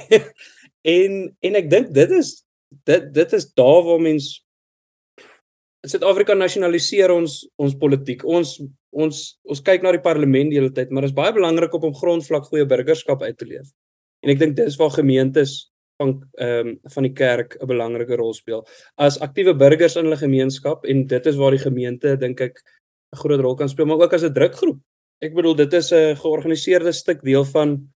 en 0.97 1.35
en 1.41 1.55
ek 1.55 1.69
dink 1.69 1.93
dit 1.93 2.11
is 2.11 2.44
dit 2.69 3.13
dit 3.13 3.33
is 3.33 3.53
daar 3.53 3.83
waar 3.83 4.01
mens 4.01 4.45
in 5.85 5.89
Suid-Afrika 5.89 6.33
nasionaliseer 6.33 7.13
ons 7.13 7.43
ons 7.61 7.77
politiek. 7.77 8.23
Ons 8.25 8.57
ons 8.95 9.21
ons 9.43 9.61
kyk 9.61 9.83
na 9.83 9.91
die 9.91 10.03
parlement 10.03 10.49
die 10.49 10.57
hele 10.57 10.73
tyd, 10.73 10.91
maar 10.91 11.05
dit 11.05 11.11
is 11.11 11.17
baie 11.17 11.33
belangrik 11.35 11.73
op 11.75 11.83
om 11.83 11.95
grondvlak 11.95 12.47
goeie 12.49 12.65
burgerskap 12.65 13.21
uit 13.21 13.37
te 13.37 13.47
leef. 13.49 13.69
En 14.23 14.31
ek 14.33 14.39
dink 14.41 14.55
dis 14.57 14.77
waar 14.79 14.93
gemeentes 14.95 15.57
van 16.01 16.15
ehm 16.41 16.71
um, 16.71 16.71
van 16.91 17.07
die 17.07 17.13
kerk 17.13 17.57
'n 17.61 17.67
belangrike 17.67 18.17
rol 18.17 18.33
speel. 18.33 18.65
As 18.97 19.19
aktiewe 19.19 19.53
burgers 19.53 19.95
in 19.95 20.05
hulle 20.05 20.17
gemeenskap 20.17 20.85
en 20.85 21.05
dit 21.07 21.25
is 21.25 21.35
waar 21.35 21.51
die 21.51 21.63
gemeente 21.63 22.17
dink 22.17 22.41
ek 22.41 22.59
'n 23.13 23.17
groot 23.17 23.39
rol 23.39 23.55
kan 23.55 23.69
speel, 23.69 23.85
maar 23.85 24.01
ook 24.01 24.13
as 24.13 24.23
'n 24.23 24.33
drukgroep. 24.33 24.79
Ek 25.21 25.33
bedoel 25.33 25.55
dit 25.55 25.73
is 25.73 25.91
'n 25.91 26.15
georganiseerde 26.15 26.91
stuk 26.91 27.21
deel 27.21 27.45
van 27.45 27.93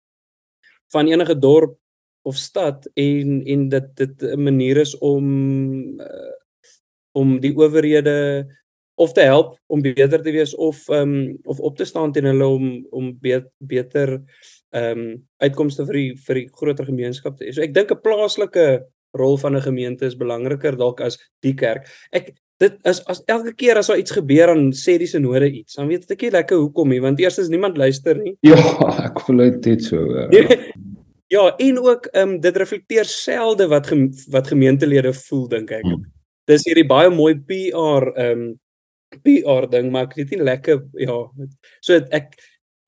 van 0.92 1.08
enige 1.08 1.40
dorp 1.40 1.79
of 2.28 2.36
stad 2.36 2.90
en 2.94 3.42
en 3.46 3.70
dit 3.70 3.90
dit 3.96 4.24
'n 4.24 4.44
manier 4.44 4.78
is 4.78 4.98
om 4.98 5.26
uh, 6.00 6.34
om 7.12 7.40
die 7.40 7.56
owerhede 7.56 8.48
of 9.00 9.14
te 9.16 9.22
help 9.22 9.56
om 9.68 9.82
beter 9.82 10.22
te 10.22 10.32
wees 10.32 10.56
of 10.56 10.84
um 10.90 11.38
of 11.44 11.60
op 11.60 11.78
te 11.78 11.86
staan 11.86 12.12
teen 12.12 12.28
hulle 12.28 12.48
om 12.48 12.66
om 12.92 13.14
be 13.22 13.40
beter 13.58 14.18
um 14.76 15.04
uitkomste 15.38 15.86
vir 15.88 16.00
die 16.02 16.12
vir 16.28 16.42
die 16.42 16.50
groter 16.52 16.86
gemeenskap 16.86 17.38
te 17.38 17.48
hê. 17.48 17.54
So 17.56 17.64
ek 17.64 17.74
dink 17.74 17.92
'n 17.92 18.04
plaaslike 18.04 18.68
rol 19.18 19.38
van 19.38 19.56
'n 19.56 19.62
gemeente 19.62 20.06
is 20.06 20.20
belangriker 20.20 20.78
dalk 20.78 21.02
as 21.02 21.18
die 21.42 21.56
kerk. 21.56 21.88
Ek 22.12 22.36
dit 22.60 22.76
is 22.84 23.00
as 23.08 23.24
elke 23.26 23.54
keer 23.56 23.78
as 23.78 23.88
daar 23.88 23.98
iets 23.98 24.12
gebeur 24.12 24.48
dan 24.48 24.72
sê 24.76 24.98
die 25.00 25.08
sinode 25.08 25.48
iets. 25.48 25.76
Dan 25.76 25.88
weet 25.88 26.12
ek 26.12 26.22
nie 26.22 26.32
lekker 26.32 26.58
hoekom 26.58 26.90
nie 26.90 27.02
want 27.02 27.20
eers 27.20 27.40
is 27.40 27.50
niemand 27.50 27.78
luister 27.78 28.18
nie. 28.18 28.36
Ja, 28.42 28.60
ek 29.08 29.20
voel 29.22 29.62
dit 29.62 29.84
so. 29.84 30.04
Uh, 30.04 30.28
Ja, 31.30 31.56
en 31.62 31.78
ook 31.80 32.06
ehm 32.06 32.30
um, 32.30 32.40
dit 32.42 32.56
reflekteer 32.58 33.06
selde 33.06 33.68
wat 33.70 33.88
gem 33.88 34.08
wat 34.34 34.48
gemeentelede 34.50 35.14
voel 35.14 35.48
dink 35.48 35.72
ek. 35.72 35.86
Hmm. 35.86 36.08
Dis 36.50 36.66
hierdie 36.66 36.88
baie 36.90 37.12
mooi 37.14 37.36
PR 37.38 38.10
ehm 38.16 38.42
um, 38.42 38.56
PR 39.26 39.66
ding, 39.70 39.92
maar 39.94 40.08
ek 40.08 40.16
weet 40.18 40.34
nie 40.34 40.42
lekker 40.46 40.82
ja. 41.02 41.18
So 41.86 41.98
ek 41.98 42.34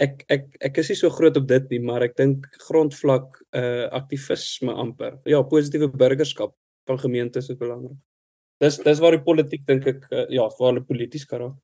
ek 0.01 0.25
ek 0.34 0.47
ek 0.69 0.80
is 0.82 0.89
nie 0.89 0.97
so 0.97 1.13
groot 1.13 1.38
op 1.38 1.47
dit 1.49 1.69
nie, 1.73 1.82
maar 1.86 2.06
ek 2.06 2.17
dink 2.17 2.47
grondvlak 2.65 3.38
uh 3.58 3.88
aktivisme 4.01 4.73
amper. 4.73 5.19
Ja, 5.30 5.43
positiewe 5.45 5.91
burgerskap 5.93 6.56
van 6.89 7.01
gemeentes 7.01 7.49
is 7.49 7.60
belangrik. 7.62 7.97
Dis 8.62 8.82
dis 8.82 9.01
waar 9.01 9.17
die 9.17 9.25
politiek 9.25 9.65
dink 9.69 9.86
ek 9.86 10.08
uh, 10.10 10.25
ja, 10.34 10.47
waar 10.58 10.71
hulle 10.71 10.86
polities 10.86 11.30
kan 11.30 11.45
raak. 11.45 11.58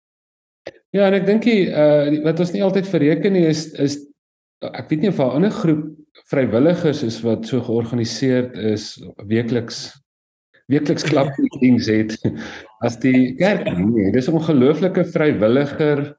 Ja, 0.93 1.07
en 1.07 1.17
ek 1.17 1.25
dink 1.25 1.49
jy 1.49 1.71
uh 1.73 2.21
wat 2.29 2.45
ons 2.45 2.53
nie 2.53 2.65
altyd 2.65 2.89
verreken 2.93 3.33
nie 3.33 3.47
is 3.49 3.71
is 3.73 4.03
ek 4.61 4.89
weet 4.89 5.05
nie 5.05 5.13
of 5.13 5.21
'n 5.21 5.41
ander 5.41 5.53
groep 5.53 5.85
vrywilligers 6.31 7.03
is 7.03 7.21
wat 7.25 7.47
so 7.47 7.61
georganiseerd 7.61 8.57
is 8.57 8.97
weekliks 9.27 9.87
weekliks 10.67 11.03
klap 11.03 11.31
meetings 11.37 11.87
het 11.93 12.17
as 12.85 12.99
die 12.99 13.35
kerk 13.39 13.69
nee 13.77 14.11
dis 14.11 14.27
'n 14.27 14.39
ongelooflike 14.39 15.05
vrywilliger 15.13 16.17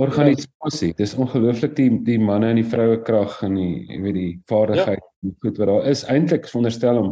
organisasie. 0.00 0.92
Dis 0.96 1.14
ongelooflik 1.14 1.74
die 1.76 1.90
die 2.06 2.18
manne 2.20 2.52
en 2.52 2.60
die 2.60 2.68
vroue 2.68 3.00
krag 3.04 3.40
en 3.46 3.58
die 3.58 3.72
jy 3.90 3.98
weet 4.06 4.16
die 4.16 4.32
vaardigheid 4.48 5.02
ja. 5.02 5.32
goed 5.44 5.58
wat 5.60 5.68
daar 5.68 5.90
is 5.90 6.04
eintlik 6.10 6.48
veronderstel 6.48 7.00
om 7.00 7.10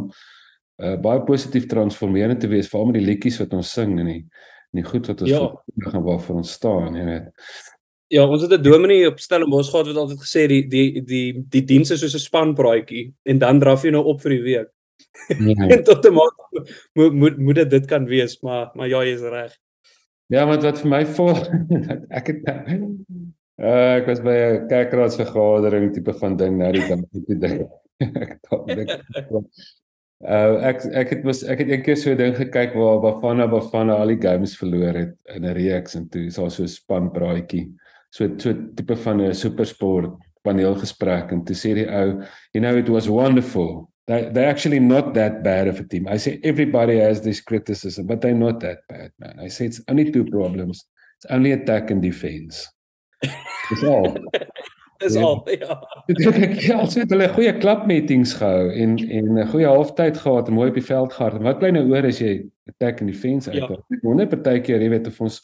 uh, 0.81 0.95
baie 1.03 1.21
positief 1.27 1.67
transformerend 1.69 2.41
te 2.41 2.49
wees 2.51 2.71
veral 2.71 2.89
met 2.89 2.99
die 2.99 3.05
liedjies 3.05 3.37
wat 3.43 3.53
ons 3.57 3.73
sing 3.77 3.99
en 3.99 4.09
die 4.09 4.23
en 4.71 4.79
die 4.79 4.87
goed 4.87 5.07
wat 5.11 5.21
ons 5.21 5.31
ja. 5.31 5.45
gaan 5.91 6.03
waarvoor 6.05 6.37
ons 6.39 6.51
staan, 6.55 6.95
jy 6.95 7.03
weet. 7.03 7.49
Ja, 8.11 8.25
ons 8.27 8.41
het 8.43 8.51
'n 8.51 8.61
dominee 8.61 9.07
op 9.07 9.19
Stellenbosch 9.19 9.71
gehad 9.71 9.87
wat 9.87 9.95
altyd 9.95 10.19
gesê 10.19 10.47
die 10.47 10.67
die 10.67 11.01
die 11.01 11.45
die 11.49 11.63
diens 11.63 11.91
is 11.91 11.99
soos 11.99 12.15
'n 12.15 12.27
spanpraatjie 12.27 13.13
en 13.23 13.37
dan 13.39 13.59
draf 13.59 13.83
jy 13.83 13.91
nou 13.91 14.03
op 14.03 14.21
vir 14.21 14.31
die 14.31 14.41
week. 14.41 14.69
Ja. 15.39 15.67
en 15.73 15.83
tot 15.83 16.01
te 16.01 16.11
maak 16.11 16.33
moet 16.93 17.13
moet 17.13 17.37
moet 17.37 17.55
dit 17.55 17.69
dit 17.69 17.85
kan 17.85 18.05
wees, 18.05 18.41
maar 18.41 18.71
maar 18.73 18.87
ja, 18.87 19.03
jy 19.03 19.13
is 19.15 19.21
reg. 19.21 19.57
Ja, 20.27 20.45
want 20.45 20.63
wat 20.63 20.79
vir 20.79 20.89
my 20.89 21.05
vol 21.05 21.35
ek 22.19 22.27
het 22.27 22.43
uh, 22.47 23.95
ek 23.95 24.05
was 24.05 24.19
by 24.19 24.35
'n 24.35 24.67
kerkraadsvergadering 24.67 25.93
tipe 25.93 26.13
van 26.13 26.35
ding 26.37 26.57
nou 26.57 26.71
die 26.71 26.87
ding 26.87 27.07
tipe 27.11 27.35
ding. 27.39 27.69
ek 28.23 28.39
dink 28.65 28.91
uh, 30.27 30.67
ek 30.67 30.83
ek 31.03 31.09
het 31.15 31.23
was 31.23 31.43
ek 31.43 31.63
het 31.63 31.69
eendag 31.69 31.97
so 31.97 32.11
'n 32.11 32.17
ding 32.17 32.35
gekyk 32.35 32.75
waar 32.75 32.99
Bafana 32.99 33.47
Bafana 33.47 34.01
al 34.03 34.11
die 34.11 34.21
games 34.21 34.57
verloor 34.57 34.99
het 34.99 35.15
in 35.35 35.45
'n 35.45 35.55
reeks 35.55 35.95
en 35.95 36.09
toe 36.09 36.25
is 36.25 36.35
daar 36.35 36.51
so 36.51 36.63
'n 36.63 36.67
spanpraatjie. 36.67 37.71
So 38.11 38.27
so 38.37 38.53
tipe 38.75 38.95
van 38.95 39.21
'n 39.21 39.33
supersport 39.33 40.19
paneelgesprek 40.43 41.31
en 41.31 41.45
toe 41.45 41.55
sê 41.55 41.73
die 41.77 41.87
ou, 41.87 42.21
you 42.53 42.61
know 42.61 42.77
it 42.77 42.89
was 42.89 43.07
wonderful 43.07 43.91
they 44.07 44.29
they're 44.33 44.49
actually 44.49 44.79
not 44.79 45.13
that 45.13 45.43
bad 45.43 45.67
of 45.67 45.79
a 45.79 45.83
team. 45.83 46.07
I 46.07 46.17
say 46.17 46.39
everybody 46.43 46.97
has 46.97 47.21
this 47.21 47.41
criticism, 47.41 48.07
but 48.07 48.21
they're 48.21 48.33
not 48.33 48.59
that 48.61 48.79
bad, 48.87 49.11
man. 49.19 49.39
I 49.39 49.47
say 49.47 49.65
it's 49.65 49.81
only 49.87 50.11
two 50.11 50.25
problems. 50.25 50.85
It's 51.17 51.31
only 51.31 51.51
attack 51.51 51.91
and 51.91 52.01
defense. 52.01 52.67
Dis 53.69 53.83
al. 53.83 54.17
Dis 55.01 55.15
al. 55.17 55.47
Ja. 55.49 55.77
Ek 56.11 56.61
ja, 56.61 56.79
het 56.85 57.13
hulle 57.13 57.27
goeie 57.35 57.53
klapmeetings 57.61 58.35
gehou 58.37 58.71
en 58.83 58.97
en 58.97 59.29
'n 59.37 59.47
goeie 59.53 59.69
halftyd 59.69 60.17
gehad 60.17 60.49
en 60.49 60.57
mooi 60.57 60.69
op 60.69 60.77
die 60.77 60.89
veld 60.89 61.13
gehard. 61.13 61.41
Wat 61.41 61.59
bly 61.59 61.71
nou 61.73 61.85
oor 61.93 62.05
as 62.09 62.19
jy 62.21 62.41
attack 62.69 63.01
and 63.01 63.09
defense 63.13 63.49
uit? 63.49 63.61
Ja. 63.61 63.99
Wonder 64.01 64.27
partykeer, 64.27 64.81
jy 64.81 64.89
weet 64.89 65.07
of 65.07 65.21
ons 65.21 65.41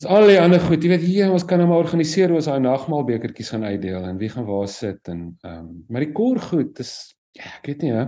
Dis 0.00 0.08
al 0.08 0.26
die 0.26 0.40
ander 0.40 0.60
goed. 0.64 0.80
Jy 0.80 0.88
weet 0.94 1.02
hier 1.04 1.30
ons 1.30 1.44
kan 1.44 1.60
nou 1.60 1.68
maar 1.68 1.84
organiseer 1.84 2.32
hoe 2.32 2.40
ons 2.40 2.48
daai 2.48 2.60
nagmaal 2.64 3.04
bekertjies 3.04 3.52
gaan 3.52 3.66
uitdeel 3.68 4.04
en 4.08 4.16
wie 4.16 4.30
gaan 4.32 4.46
waar 4.48 4.68
sit 4.68 5.08
en 5.12 5.36
ehm 5.44 5.58
um, 5.58 5.84
maar 5.88 6.06
die 6.06 6.14
kor 6.16 6.40
goed 6.40 6.78
is 6.80 6.94
Ja, 7.36 7.46
ek 7.60 7.68
weet 7.70 7.84
nie 7.84 7.92
hè. 7.94 8.06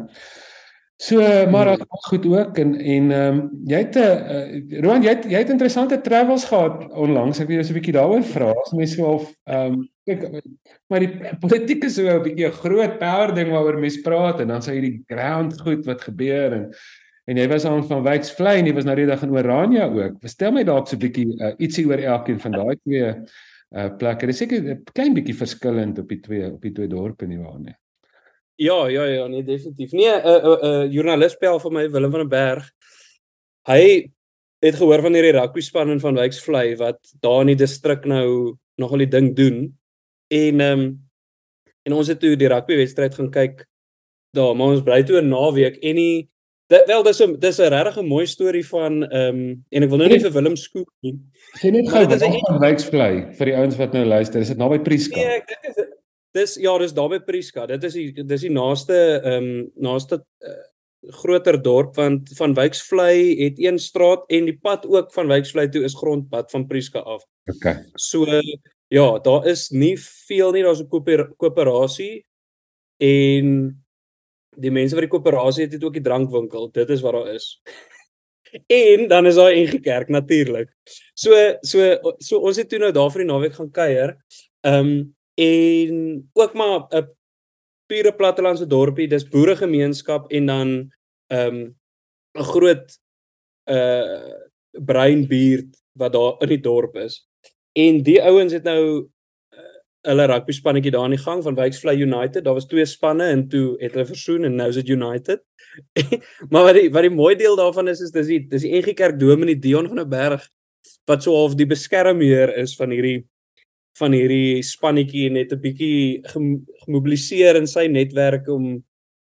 So 1.02 1.18
maar 1.50 1.72
dit 1.72 1.83
gaan 1.83 2.05
goed 2.09 2.26
ook 2.26 2.59
en 2.59 2.74
en 2.74 3.11
ehm 3.11 3.38
um, 3.38 3.42
jy 3.70 3.78
het 3.85 3.96
'n 3.96 4.72
uh, 4.72 4.81
Roan 4.83 5.02
jy 5.02 5.14
het 5.14 5.24
jy 5.31 5.38
het 5.38 5.50
interessante 5.50 6.00
travels 6.00 6.44
gehad 6.44 6.90
onlangs. 6.90 7.40
Ek 7.40 7.46
wil 7.46 7.57
jou 7.57 7.64
so 7.64 7.72
'n 7.72 7.78
bietjie 7.78 7.96
daaroor 7.98 8.22
vra. 8.22 8.50
As 8.50 8.72
mense 8.72 8.94
so 8.94 9.05
of 9.05 9.31
ehm 9.44 9.72
um, 9.72 9.88
kyk 10.07 10.42
maar 10.88 11.00
die 11.00 11.12
politiek 11.44 11.85
is 11.85 11.94
so 11.94 12.02
'n 12.09 12.22
bietjie 12.22 12.46
'n 12.46 12.61
groot 12.62 12.98
power 12.98 13.35
ding 13.35 13.50
waaroor 13.50 13.78
mense 13.78 14.00
praat 14.00 14.40
en 14.40 14.48
dan 14.48 14.62
sê 14.62 14.74
jy 14.74 14.81
die 14.81 15.05
ground 15.07 15.61
goed 15.61 15.87
wat 15.87 16.00
gebeur 16.00 16.52
en 16.52 16.72
en 17.30 17.38
jy 17.38 17.46
was 17.48 17.64
aan 17.68 17.85
van 17.87 18.02
Wyks 18.02 18.32
Vlei 18.37 18.58
en 18.58 18.66
jy 18.66 18.74
was 18.74 18.87
nou 18.88 18.96
die 18.98 19.06
dag 19.06 19.22
in 19.22 19.35
Orania 19.35 19.87
ook. 19.87 20.18
Verstel 20.22 20.54
my 20.54 20.64
dalk 20.64 20.88
so 20.88 20.96
'n 20.96 21.02
bietjie 21.04 21.26
uh, 21.38 21.54
ietsie 21.58 21.87
oor 21.87 21.98
elkeen 21.98 22.40
van 22.40 22.52
daai 22.52 22.76
twee 22.82 23.12
uh 23.72 23.88
plekke. 23.98 24.26
Dis 24.26 24.38
seker 24.38 24.58
'n 24.58 24.82
klein 24.92 25.14
bietjie 25.14 25.37
verskillend 25.37 25.98
op 25.98 26.08
die 26.08 26.20
twee 26.20 26.52
op 26.52 26.62
die 26.62 26.72
twee 26.72 26.88
dorpe 26.88 27.26
nie 27.26 27.38
waar 27.38 27.58
nie. 27.58 27.76
Ja, 28.56 28.87
ja, 28.88 29.04
ja, 29.04 29.26
nee, 29.26 29.42
definitief. 29.42 29.92
Nee, 29.92 30.11
'n 30.11 30.26
uh, 30.26 30.42
'n 30.42 30.46
uh, 30.46 30.58
uh, 30.62 30.92
joernalis 30.92 31.38
bel 31.38 31.58
vir 31.58 31.72
my 31.72 31.90
Willem 31.90 32.11
van 32.11 32.20
den 32.20 32.28
Berg. 32.28 32.70
Hy 33.66 34.11
het 34.62 34.74
gehoor 34.74 35.02
van 35.02 35.14
hierdie 35.14 35.32
rugby 35.32 35.61
span 35.61 35.90
in 35.90 36.00
van 36.00 36.14
Wyks 36.14 36.42
Vlei 36.42 36.76
wat 36.76 36.98
daar 37.20 37.40
in 37.40 37.46
die 37.46 37.56
distrik 37.56 38.04
nou 38.04 38.56
nogal 38.76 38.98
die 38.98 39.08
ding 39.08 39.37
doen. 39.37 39.78
En 40.28 40.61
ehm 40.61 40.80
um, 40.80 41.00
en 41.82 41.92
ons 41.92 42.06
het 42.06 42.20
toe 42.20 42.37
die 42.37 42.48
rugby 42.48 42.76
wedstryd 42.76 43.14
gaan 43.14 43.30
kyk 43.30 43.64
daar, 44.30 44.54
maar 44.56 44.76
ons 44.76 44.82
bly 44.82 45.02
toe 45.02 45.20
'n 45.20 45.28
naweek 45.28 45.76
en 45.82 45.96
die 45.96 46.28
dit, 46.72 46.88
wel 46.90 47.02
dis 47.06 47.22
'n 47.22 47.38
dis 47.38 47.58
'n 47.61 47.72
regtig 47.74 47.98
'n 48.00 48.08
mooi 48.08 48.26
storie 48.26 48.66
van 48.66 49.02
ehm 49.04 49.40
um, 49.40 49.64
en 49.70 49.82
ek 49.82 49.90
wil 49.90 49.98
nou 49.98 50.08
nie 50.08 50.20
vir 50.24 50.32
Willem 50.32 50.56
skoek 50.56 50.90
nie. 51.06 51.16
Sien 51.61 51.74
net 51.76 51.88
gou 51.88 52.04
wat 52.06 52.22
van 52.22 52.62
Wyks 52.66 52.88
Vlei 52.90 53.14
vir 53.38 53.50
die 53.50 53.56
ouens 53.56 53.76
wat 53.76 53.92
nou 53.92 54.04
luister. 54.04 54.40
Is 54.40 54.48
dit 54.48 54.58
naby 54.58 54.78
Prieska? 54.78 55.16
Nee, 55.16 55.40
ek 55.40 55.48
dink 55.48 55.62
dit 55.68 55.76
is 55.85 55.90
Dis 56.32 56.56
ja, 56.56 56.72
dis 56.80 56.94
daar 56.96 57.11
by 57.12 57.18
Prieska. 57.20 57.66
Dit 57.68 57.82
is 57.85 57.96
die 57.96 58.24
dis 58.24 58.46
die 58.46 58.52
naaste 58.52 58.98
ehm 59.20 59.48
um, 59.48 59.66
naaste 59.85 60.22
uh, 60.40 60.61
groter 61.18 61.58
dorp 61.62 61.96
want 61.98 62.30
van 62.38 62.54
Wyksvlei 62.54 63.35
het 63.42 63.58
een 63.61 63.78
straat 63.78 64.24
en 64.30 64.46
die 64.48 64.56
pad 64.56 64.87
ook 64.87 65.12
van 65.12 65.28
Wyksvlei 65.28 65.66
toe 65.68 65.82
is 65.85 65.96
grondpad 65.98 66.50
van 66.54 66.66
Prieska 66.66 67.02
af. 67.04 67.24
OK. 67.50 67.66
So 68.00 68.24
ja, 68.88 69.06
daar 69.18 69.46
is 69.50 69.68
nie 69.70 69.96
veel 69.98 70.52
nie, 70.52 70.62
daar's 70.62 70.80
'n 70.80 70.88
koöperasie 71.37 72.24
en 72.96 73.76
die 74.57 74.71
mense 74.71 74.95
wat 74.95 75.07
die 75.07 75.12
koöperasie 75.12 75.65
het, 75.65 75.73
het 75.73 75.85
ook 75.85 75.97
die 75.97 76.05
drankwinkel. 76.05 76.71
Dit 76.71 76.91
is 76.91 77.01
wat 77.01 77.12
daar 77.12 77.35
is. 77.35 77.62
en 78.67 79.09
dan 79.09 79.27
is 79.27 79.35
daar 79.35 79.53
'n 79.53 79.81
kerk 79.81 80.09
natuurlik. 80.09 80.69
So 81.15 81.31
so 81.61 81.99
so 82.19 82.38
ons 82.38 82.57
het 82.57 82.69
toe 82.69 82.79
nou 82.79 82.93
daar 82.93 83.11
vir 83.11 83.25
die 83.25 83.33
naweek 83.33 83.55
gaan 83.55 83.71
kuier. 83.71 84.17
Ehm 84.61 84.87
um, 84.87 85.15
en 85.35 86.31
ook 86.33 86.55
maar 86.55 86.87
'n 86.91 87.09
pure 87.87 88.12
plattelandse 88.15 88.67
dorpie, 88.67 89.09
dis 89.09 89.29
boeregemeenskap 89.29 90.31
en 90.31 90.47
dan 90.47 90.93
ehm 91.27 91.55
um, 91.55 91.77
'n 92.35 92.43
groot 92.43 92.99
uh 93.71 94.33
breinbuurt 94.73 95.83
wat 95.93 96.12
daar 96.12 96.41
in 96.41 96.49
die 96.49 96.61
dorp 96.61 96.97
is. 96.97 97.29
En 97.73 98.03
die 98.03 98.23
ouens 98.23 98.53
het 98.53 98.62
nou 98.62 99.09
hulle 100.09 100.27
rugby 100.27 100.55
spannetjie 100.57 100.91
daar 100.95 101.07
aan 101.07 101.15
die 101.15 101.23
gang 101.23 101.43
van 101.45 101.55
Wyksvlei 101.55 101.95
United. 102.03 102.45
Daar 102.45 102.57
was 102.59 102.67
twee 102.67 102.87
spanne 102.87 103.29
en 103.31 103.49
toe 103.49 103.77
het 103.81 103.95
hulle 103.95 104.07
versoen 104.07 104.45
en 104.49 104.57
nou 104.59 104.69
is 104.69 104.79
dit 104.81 104.88
United. 104.88 105.45
maar 106.53 106.67
wat 106.69 106.79
die 106.79 106.91
wat 106.93 107.07
die 107.07 107.15
mooi 107.15 107.35
deel 107.38 107.57
daarvan 107.57 107.88
is 107.88 108.03
is 108.05 108.11
dis 108.12 108.27
die 108.27 108.41
dis 108.49 108.67
die 108.67 108.73
NG 108.81 108.95
Kerk 108.99 109.21
Dominee 109.21 109.59
Dion 109.59 109.88
van 109.88 110.03
der 110.03 110.09
Berg 110.09 110.49
wat 111.09 111.23
so 111.23 111.35
half 111.37 111.55
die 111.57 111.69
beskermheer 111.69 112.53
is 112.61 112.75
van 112.77 112.93
hierdie 112.93 113.23
van 114.01 114.15
hierdie 114.17 114.62
spannetjie 114.65 115.31
net 115.31 115.53
'n 115.53 115.61
bietjie 115.61 116.23
gemobiliseer 116.85 117.57
in 117.57 117.67
sy 117.67 117.87
netwerk 117.87 118.49
om 118.49 118.83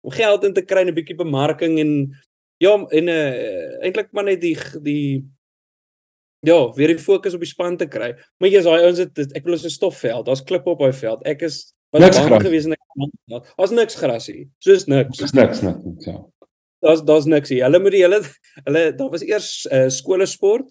om 0.07 0.12
geld 0.12 0.45
in 0.45 0.55
te 0.55 0.62
kry 0.62 0.85
en 0.85 0.93
'n 0.93 0.99
bietjie 0.99 1.19
bemarking 1.19 1.79
en 1.81 1.93
ja 2.62 2.75
en 2.75 3.05
'n 3.05 3.09
uh, 3.09 3.29
eh, 3.29 3.85
eintlik 3.85 4.12
maar 4.12 4.25
net 4.25 4.41
die 4.41 4.57
die 4.83 5.25
ja, 6.46 6.59
weer 6.76 6.94
die 6.94 7.02
fokus 7.02 7.35
op 7.35 7.42
die 7.42 7.50
span 7.50 7.76
te 7.76 7.88
kry. 7.90 8.12
Maar 8.40 8.52
jy's 8.52 8.68
daai 8.68 8.87
ouens 8.87 9.02
dit 9.02 9.35
ek 9.37 9.44
wil 9.44 9.59
is 9.59 9.66
'n 9.66 9.74
stofveld. 9.74 10.26
Daar's 10.26 10.44
klippe 10.46 10.70
op 10.70 10.80
daai 10.82 10.92
veld. 10.92 11.26
Ek 11.26 11.42
is 11.42 11.74
wat 11.90 12.14
bang 12.14 12.42
gewees 12.42 12.66
en 12.66 12.72
ek 12.72 12.82
daar's 13.56 13.70
niks 13.70 13.94
gras 13.94 14.26
hier. 14.26 14.46
Soos 14.59 14.87
niks. 14.87 15.18
Dis 15.18 15.32
niks 15.32 15.62
niks 15.62 16.04
ja. 16.06 16.18
Daar's 16.80 17.02
daar's 17.02 17.26
niks 17.26 17.48
hier. 17.48 17.64
Hulle 17.64 17.80
moet 17.80 17.92
die 17.92 18.02
hele 18.04 18.22
hulle 18.64 18.92
daar 18.96 19.11
was 19.11 19.22
eers 19.22 19.66
uh, 19.72 19.88
skole 19.88 20.26
sport 20.26 20.68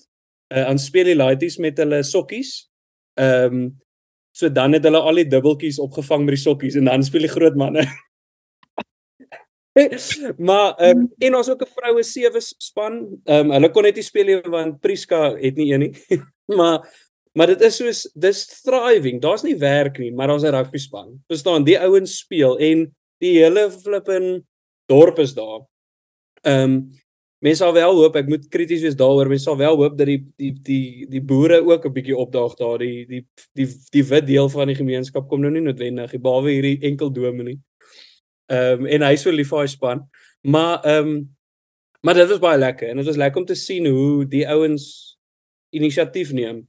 uh, 0.54 0.66
aan 0.66 0.80
speel 0.80 1.12
die 1.12 1.16
laities 1.16 1.58
met 1.58 1.78
hulle 1.78 2.04
sokkies. 2.04 2.70
Ehm 3.20 3.54
um, 3.54 3.74
So 4.36 4.50
dan 4.52 4.74
het 4.76 4.84
hulle 4.84 5.00
al 5.00 5.22
die 5.22 5.30
dubbeltjies 5.32 5.78
opgevang 5.80 6.26
met 6.26 6.36
die 6.36 6.42
sokkies 6.42 6.76
en 6.76 6.90
dan 6.90 7.04
speel 7.08 7.24
die 7.24 7.32
groot 7.32 7.56
manne. 7.56 7.86
maar 10.38 10.76
ehm 10.76 10.98
um, 11.00 11.14
en 11.18 11.36
ons 11.36 11.50
ook 11.50 11.62
'n 11.62 11.74
vroue 11.76 12.04
sewe 12.04 12.40
span. 12.40 13.20
Ehm 13.24 13.46
um, 13.46 13.52
hulle 13.52 13.72
kon 13.72 13.84
net 13.84 13.96
nie 13.96 14.04
speel 14.04 14.26
nie 14.26 14.42
want 14.42 14.80
Priska 14.80 15.36
het 15.36 15.56
nie 15.56 15.74
een 15.74 15.80
nie. 15.80 15.94
maar 16.60 16.88
maar 17.36 17.48
dit 17.48 17.62
is 17.62 17.76
soos 17.76 18.10
dis 18.14 18.46
thriving. 18.64 19.22
Daar's 19.22 19.44
nie 19.44 19.58
werk 19.58 19.98
nie, 20.00 20.14
maar 20.14 20.28
daar's 20.28 20.44
'n 20.44 20.56
rugby 20.56 20.78
span. 20.78 21.20
Verstaan, 21.28 21.64
die 21.64 21.80
ouens 21.80 22.18
speel 22.18 22.58
en 22.58 22.96
die 23.20 23.38
hele 23.44 23.72
flippin 23.72 24.46
dorp 24.86 25.20
is 25.20 25.34
daar. 25.34 25.68
Ehm 26.42 26.64
um, 26.64 26.92
mense 27.40 27.64
sal 27.64 27.74
wel 27.74 27.94
hoop 27.96 28.16
ek 28.16 28.28
moet 28.28 28.48
krities 28.50 28.82
wees 28.82 28.96
daaroor 28.96 29.28
mense 29.28 29.44
sal 29.44 29.58
wel 29.58 29.76
hoop 29.76 29.98
dat 29.98 30.08
die 30.08 30.24
die 30.38 30.54
die 30.64 31.06
die 31.10 31.22
boere 31.22 31.60
ook 31.62 31.86
'n 31.86 31.94
bietjie 31.94 32.18
opdaag 32.18 32.56
daar 32.56 32.78
die 32.78 33.06
die 33.06 33.28
die 33.54 33.68
die 33.92 34.04
wit 34.04 34.28
deel 34.28 34.50
van 34.50 34.68
die 34.68 34.76
gemeenskap 34.76 35.28
kom 35.28 35.42
nou 35.42 35.52
nie 35.52 35.62
noodwendig 35.62 36.16
behalwe 36.22 36.52
hierdie 36.52 36.80
enkel 36.82 37.12
dominee. 37.12 37.60
Ehm 38.52 38.86
um, 38.86 38.88
en 38.88 39.02
hy 39.02 39.16
so 39.18 39.32
lief 39.32 39.50
vir 39.50 39.64
hy 39.64 39.72
span. 39.72 40.06
Maar 40.46 40.84
ehm 40.84 41.08
um, 41.08 41.36
maar 42.06 42.14
dit 42.14 42.30
was 42.30 42.40
baie 42.40 42.58
lekker 42.62 42.90
en 42.90 43.02
dit 43.02 43.06
was 43.06 43.18
lekker 43.18 43.42
om 43.42 43.46
te 43.50 43.56
sien 43.58 43.88
hoe 43.90 44.26
die 44.30 44.46
ouens 44.48 45.18
inisiatief 45.74 46.32
neem 46.38 46.68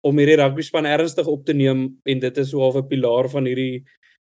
om 0.00 0.18
hierdie 0.18 0.38
rugby 0.40 0.64
span 0.66 0.88
ernstig 0.88 1.28
op 1.30 1.44
te 1.46 1.54
neem 1.54 1.84
en 2.04 2.22
dit 2.22 2.38
is 2.42 2.50
so 2.50 2.58
half 2.64 2.76
'n 2.76 2.88
pilaar 2.88 3.28
van 3.30 3.46
hierdie 3.46 3.84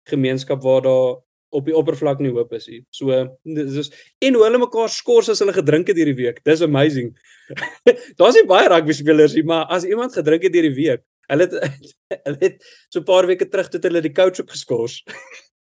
gemeenskap 0.08 0.62
waar 0.64 0.82
daar 0.82 1.22
op 1.54 1.66
die 1.66 1.76
oppervlak 1.76 2.20
nie 2.20 2.32
hoop 2.34 2.54
is 2.54 2.68
nie. 2.68 2.82
So 2.90 3.38
dis 3.44 3.92
en 4.22 4.34
hoe 4.34 4.44
hulle 4.46 4.62
mekaar 4.64 4.90
skors 4.90 5.30
as 5.30 5.40
hulle 5.44 5.54
gedrink 5.54 5.88
het 5.88 5.98
hierdie 5.98 6.18
week. 6.18 6.42
Dis 6.46 6.62
amazing. 6.62 7.14
Daar's 8.18 8.36
nie 8.40 8.48
baie 8.50 8.70
rugby 8.70 8.94
spelers 8.98 9.36
nie, 9.38 9.44
maar 9.44 9.66
as 9.70 9.86
iemand 9.86 10.16
gedrink 10.18 10.44
het 10.44 10.54
hierdie 10.54 10.76
week, 10.76 11.04
hulle 11.30 11.48
het 11.48 11.54
hulle 12.28 12.38
het 12.42 12.64
so 12.90 13.00
'n 13.00 13.06
paar 13.06 13.28
weke 13.28 13.50
terug 13.50 13.70
tot 13.70 13.84
hulle 13.84 14.02
die 14.02 14.14
coach 14.14 14.40
op 14.40 14.50
geskors. 14.50 15.04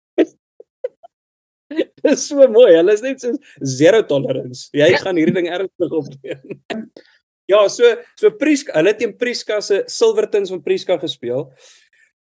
Dis 2.05 2.27
so 2.29 2.49
mooi. 2.51 2.73
Hulle 2.77 2.97
is 2.97 3.05
net 3.05 3.23
so 3.23 3.33
zero 3.65 4.03
tolerance. 4.09 4.69
Jy 4.77 4.91
gaan 5.03 5.21
hierdie 5.21 5.37
ding 5.41 5.51
ernstig 5.53 5.99
opneem. 6.03 6.61
Ja, 7.51 7.59
so 7.69 7.85
so 8.17 8.31
Priska, 8.39 8.73
hulle 8.79 8.93
teen 8.97 9.11
Priska 9.19 9.59
se 9.61 9.83
Silvertons 9.91 10.53
van 10.55 10.61
Priska 10.65 10.95
gespeel. 11.03 11.49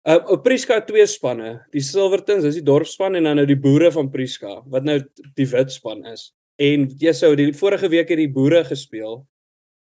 Uh 0.05 0.17
op 0.33 0.41
Priska 0.43 0.79
twee 0.83 1.05
spanne. 1.07 1.59
Die 1.71 1.83
Silvertons 1.85 2.43
is 2.49 2.57
die 2.57 2.65
dorpspan 2.65 3.15
en 3.15 3.29
dan 3.29 3.39
nou 3.39 3.45
die 3.47 3.59
boere 3.59 3.91
van 3.93 4.09
Priska 4.11 4.57
wat 4.73 4.83
nou 4.83 4.97
die 5.37 5.47
wit 5.53 5.71
span 5.71 6.01
is. 6.09 6.31
En 6.59 6.89
jy 6.99 7.13
sou 7.15 7.31
die 7.37 7.51
vorige 7.55 7.87
week 7.93 8.11
het 8.11 8.19
die 8.19 8.31
boere 8.33 8.63
gespeel 8.65 9.21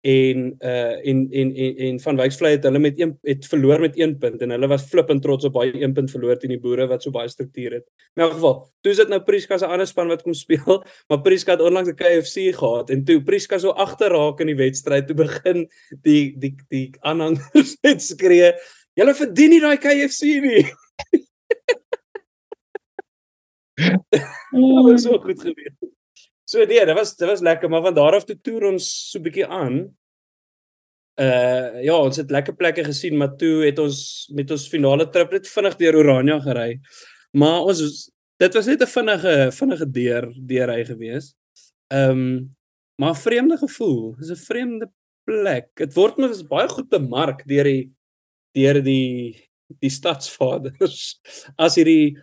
en 0.01 0.55
uh 0.63 1.09
en 1.11 1.29
en 1.31 1.55
en, 1.55 1.77
en 1.77 2.01
van 2.01 2.17
Wyksvlei 2.17 2.53
het 2.53 2.63
hulle 2.63 2.79
met 2.79 3.01
een 3.01 3.19
het 3.23 3.47
verloor 3.47 3.81
met 3.81 3.97
1 3.97 4.19
punt 4.19 4.43
en 4.43 4.51
hulle 4.51 4.67
was 4.67 4.87
flippend 4.87 5.23
trots 5.23 5.45
op 5.45 5.53
baie 5.53 5.73
1 5.73 5.93
punt 5.93 6.11
verloor 6.11 6.39
teen 6.39 6.55
die 6.55 6.61
boere 6.61 6.87
wat 6.87 7.03
so 7.03 7.11
baie 7.11 7.29
struktuur 7.29 7.73
het. 7.73 7.87
In 8.15 8.23
elk 8.23 8.33
geval, 8.33 8.55
toe 8.81 8.93
is 8.93 8.97
dit 9.03 9.09
nou 9.09 9.21
Priska 9.23 9.59
se 9.59 9.67
ander 9.67 9.87
span 9.87 10.09
wat 10.09 10.23
kom 10.23 10.35
speel, 10.45 10.85
maar 11.09 11.21
Priska 11.21 11.53
het 11.53 11.61
onlangs 11.61 11.91
'n 11.91 11.99
KFC 11.99 12.55
gehad 12.55 12.91
en 12.91 13.05
toe 13.05 13.23
Priska 13.23 13.59
so 13.59 13.71
agter 13.71 14.11
raak 14.11 14.41
in 14.41 14.47
die 14.47 14.57
wedstryd 14.57 15.07
toe 15.07 15.17
begin 15.17 15.69
die 16.03 16.39
die 16.39 16.55
die 16.69 16.91
aanhangers 17.01 17.77
net 17.87 18.03
skree, 18.03 18.53
"Julle 18.95 19.15
verdien 19.15 19.51
nie 19.51 19.61
daai 19.61 19.77
KFC 19.77 20.23
nie." 20.43 20.65
Dit 23.79 24.23
was 24.85 25.03
so 25.03 25.19
goed 25.19 25.41
gewees. 25.41 25.98
So 26.49 26.65
nee, 26.65 26.81
dit 26.81 26.97
was 26.97 27.17
dit 27.17 27.29
was 27.29 27.41
lekker, 27.45 27.69
maar 27.69 27.83
van 27.85 27.95
daar 27.95 28.15
af 28.17 28.25
toe 28.25 28.39
toer 28.41 28.71
ons 28.71 28.85
so 29.11 29.21
bietjie 29.21 29.47
aan. 29.47 29.83
Uh 31.21 31.83
ja, 31.85 31.97
ons 31.99 32.17
het 32.17 32.31
lekker 32.33 32.55
plekke 32.57 32.87
gesien, 32.87 33.19
maar 33.21 33.35
toe 33.37 33.67
het 33.67 33.81
ons 33.83 33.99
met 34.33 34.51
ons 34.55 34.69
finale 34.73 35.09
trip 35.13 35.35
net 35.37 35.51
vinnig 35.51 35.77
deur 35.77 35.99
Orania 36.01 36.39
gery. 36.41 36.79
Maar 37.37 37.69
ons 37.69 37.83
dit 38.41 38.55
was 38.55 38.71
net 38.71 38.83
'n 38.83 38.93
vinnige 38.95 39.35
vinnige 39.59 39.91
deur 39.91 40.33
deurry 40.53 40.85
gewees. 40.85 41.35
Ehm 41.93 42.11
um, 42.11 42.57
maar 42.97 43.17
vreemde 43.17 43.57
gevoel. 43.59 44.17
Dis 44.17 44.31
'n 44.31 44.45
vreemde 44.49 44.91
plek. 45.25 45.69
Dit 45.75 45.95
word 45.95 46.17
mos 46.17 46.43
baie 46.47 46.69
goed 46.69 46.89
bemark 46.89 47.45
deur 47.47 47.65
die 47.65 47.93
deur 48.57 48.83
die 48.83 49.37
die 49.81 49.91
stadsvaders 49.91 51.21
as 51.59 51.77
hierdie 51.77 52.17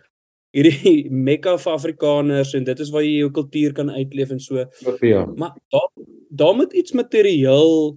hierdie 0.56 1.06
Mekka 1.28 1.56
vir 1.60 1.76
Afrikaners 1.76 2.54
en 2.56 2.66
dit 2.66 2.82
is 2.82 2.90
waar 2.94 3.04
jy 3.04 3.20
jou 3.20 3.30
kultuur 3.38 3.76
kan 3.76 3.92
uitleef 3.92 4.32
en 4.34 4.42
so. 4.42 4.66
Ja. 5.04 5.24
Maar 5.36 5.56
daar 5.74 5.88
daar 6.36 6.56
moet 6.58 6.72
iets 6.72 6.92
materieel 6.92 7.96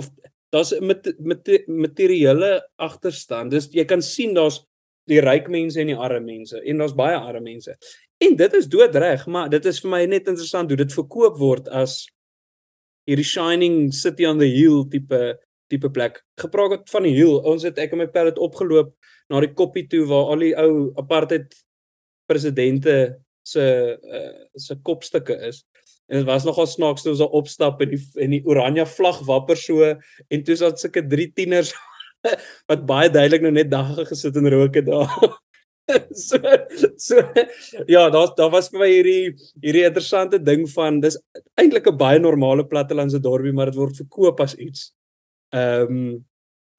of 0.00 0.10
daar's 0.52 0.74
met 0.80 1.12
met 1.18 1.48
materiële 1.66 2.52
agterstand. 2.76 3.52
Dis 3.52 3.70
jy 3.72 3.84
kan 3.88 4.02
sien 4.02 4.34
daar's 4.34 4.62
die 5.10 5.20
ryk 5.20 5.48
mense 5.50 5.80
en 5.80 5.90
die 5.90 5.98
arme 5.98 6.22
mense 6.24 6.60
en 6.60 6.82
daar's 6.82 6.96
baie 6.96 7.18
arme 7.18 7.44
mense. 7.44 7.76
En 8.22 8.36
dit 8.38 8.52
is 8.54 8.68
doodreg, 8.70 9.26
maar 9.26 9.48
dit 9.50 9.64
is 9.66 9.80
vir 9.82 9.90
my 9.90 10.02
net 10.06 10.28
interessant 10.30 10.70
hoe 10.70 10.78
dit 10.78 10.92
verkoop 10.94 11.38
word 11.40 11.68
as 11.68 12.04
hierdie 13.08 13.26
shining 13.26 13.90
city 13.92 14.28
on 14.28 14.38
the 14.38 14.46
hill 14.46 14.84
tipe 14.90 15.18
tipe 15.72 15.90
plek. 15.92 16.20
Gepraat 16.40 16.88
van 16.92 17.08
die 17.08 17.16
hill. 17.16 17.40
Ons 17.48 17.66
het 17.68 17.80
ek 17.82 17.96
en 17.96 18.04
my 18.04 18.08
pel 18.12 18.30
het 18.30 18.40
opgeloop 18.42 18.92
na 19.32 19.40
die 19.42 19.52
koppie 19.56 19.86
toe 19.88 20.04
waar 20.10 20.32
al 20.34 20.44
die 20.44 20.54
ou 20.58 20.72
apartheid 21.00 21.54
presidente 22.30 22.96
se 23.42 23.64
uh, 23.98 24.32
se 24.54 24.76
kopstukke 24.86 25.36
is. 25.48 25.62
En 26.10 26.20
dit 26.20 26.26
was 26.28 26.44
nogal 26.44 26.68
snaaks 26.68 27.04
toe 27.04 27.14
ons 27.14 27.22
daar 27.22 27.38
opstap 27.38 27.80
en 27.82 27.94
die 27.94 28.00
en 28.20 28.34
die 28.36 28.42
oranje 28.48 28.86
vlag 28.96 29.22
wapper 29.28 29.58
so 29.58 29.88
en 29.88 30.44
toe 30.46 30.58
sat 30.58 30.80
sulke 30.80 31.04
drie 31.08 31.30
tieners 31.34 31.72
wat 32.70 32.84
baie 32.86 33.10
duidelik 33.10 33.46
nou 33.46 33.54
net 33.54 33.70
dagga 33.72 34.06
gesit 34.10 34.36
en 34.38 34.50
rook 34.52 34.78
het 34.78 34.90
daar. 34.90 35.16
so 36.26 36.38
so 36.96 37.22
ja, 37.88 38.08
daar 38.10 38.34
daar 38.36 38.52
was 38.52 38.70
vir 38.70 38.84
my 38.84 38.90
hierdie 38.92 39.32
hierdie 39.64 39.86
interessante 39.88 40.38
ding 40.38 40.66
van 40.74 41.00
dis 41.02 41.18
eintlik 41.58 41.88
'n 41.90 41.98
baie 41.98 42.20
normale 42.22 42.66
plattelandse 42.66 43.20
dorpie, 43.20 43.52
maar 43.52 43.72
dit 43.72 43.80
word 43.80 44.02
verkoop 44.04 44.40
as 44.40 44.54
iets. 44.54 44.92
Ehm 45.52 45.96
um, 45.96 46.26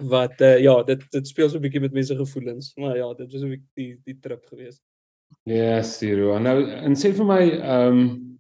wat 0.09 0.41
uh, 0.41 0.57
ja, 0.59 0.83
dit 0.83 1.03
dit 1.11 1.27
speel 1.27 1.49
so 1.49 1.57
'n 1.57 1.61
bietjie 1.61 1.81
met 1.81 1.93
mense 1.93 2.15
gevoelens. 2.15 2.71
Maar 2.75 2.97
ja, 2.97 3.13
dit 3.13 3.31
was 3.31 3.41
'n 3.41 3.49
bietjie 3.49 3.73
die 3.73 3.99
die 4.03 4.19
trip 4.19 4.45
geweest. 4.45 4.81
Ja, 5.43 5.77
yes, 5.77 5.97
Siro. 5.97 6.37
Nou 6.39 6.69
en 6.69 6.95
sê 6.95 7.13
vir 7.13 7.25
my 7.25 7.41
ehm 7.49 7.99
um, 7.99 8.39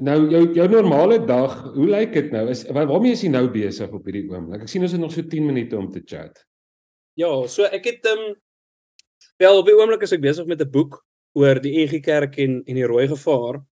nou 0.00 0.30
jou 0.30 0.42
jou 0.54 0.68
normale 0.68 1.24
dag, 1.24 1.72
hoe 1.74 1.86
lyk 1.86 2.12
dit 2.12 2.30
nou? 2.30 2.48
Is 2.48 2.64
waarmee 2.64 3.12
is 3.12 3.22
jy 3.22 3.28
nou 3.28 3.48
besig 3.50 3.92
op 3.92 4.04
hierdie 4.04 4.30
oomblik? 4.30 4.62
Ek 4.62 4.68
sien 4.68 4.82
ons 4.82 4.92
het 4.92 5.00
nog 5.00 5.12
so 5.12 5.22
10 5.22 5.46
minute 5.46 5.76
om 5.76 5.90
te 5.90 6.02
chat. 6.04 6.46
Ja, 7.14 7.46
so 7.46 7.64
ek 7.64 7.84
het 7.84 8.06
ehm 8.06 8.18
um, 8.18 8.34
wel 9.36 9.58
op 9.58 9.66
die 9.66 9.76
oomblik 9.76 10.02
is 10.02 10.12
ek 10.12 10.20
besig 10.20 10.46
met 10.46 10.62
'n 10.62 10.70
boek 10.70 11.02
oor 11.32 11.60
die 11.60 11.82
EG 11.82 12.00
Kerk 12.00 12.38
en 12.38 12.62
en 12.64 12.74
die 12.74 12.86
rooi 12.86 13.08
gevaar. 13.08 13.64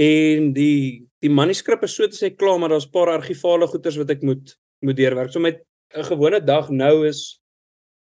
En 0.00 0.52
die 0.56 1.06
die 1.20 1.32
manuskrip 1.32 1.82
is 1.84 1.92
so 1.92 2.08
te 2.08 2.16
sê 2.16 2.30
klaar, 2.32 2.58
maar 2.58 2.72
daar's 2.72 2.86
'n 2.86 2.94
paar 2.94 3.10
argivale 3.12 3.66
goeders 3.66 3.96
wat 3.96 4.10
ek 4.10 4.22
moet 4.22 4.56
moet 4.80 4.96
deurwerk. 4.96 5.32
So 5.32 5.40
met 5.40 5.60
'n 5.94 6.04
gewone 6.04 6.40
dag 6.40 6.70
nou 6.70 7.06
is 7.06 7.40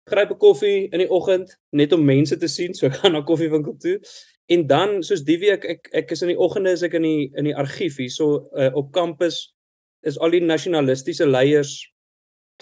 gryp 0.06 0.30
'n 0.30 0.38
koffie 0.38 0.88
in 0.92 0.98
die 0.98 1.10
oggend 1.10 1.56
net 1.72 1.92
om 1.92 2.04
mense 2.04 2.36
te 2.36 2.48
sien, 2.48 2.74
so 2.74 2.86
ek 2.86 2.94
gaan 2.94 3.12
na 3.12 3.22
koffiewinkel 3.22 3.76
toe. 3.78 4.00
En 4.46 4.66
dan 4.66 5.02
soos 5.02 5.24
die 5.24 5.38
week 5.38 5.64
ek 5.64 5.88
ek 5.92 6.10
is 6.10 6.22
in 6.22 6.28
die 6.28 6.38
oggende 6.38 6.70
is 6.70 6.82
ek 6.82 6.94
in 6.94 7.02
die 7.02 7.30
in 7.34 7.44
die 7.44 7.56
argief 7.56 7.96
hier 7.96 8.10
so 8.10 8.50
uh, 8.54 8.70
op 8.74 8.92
kampus 8.92 9.54
is 10.02 10.18
al 10.18 10.30
die 10.30 10.40
nasionalistiese 10.40 11.26
leiers 11.26 11.92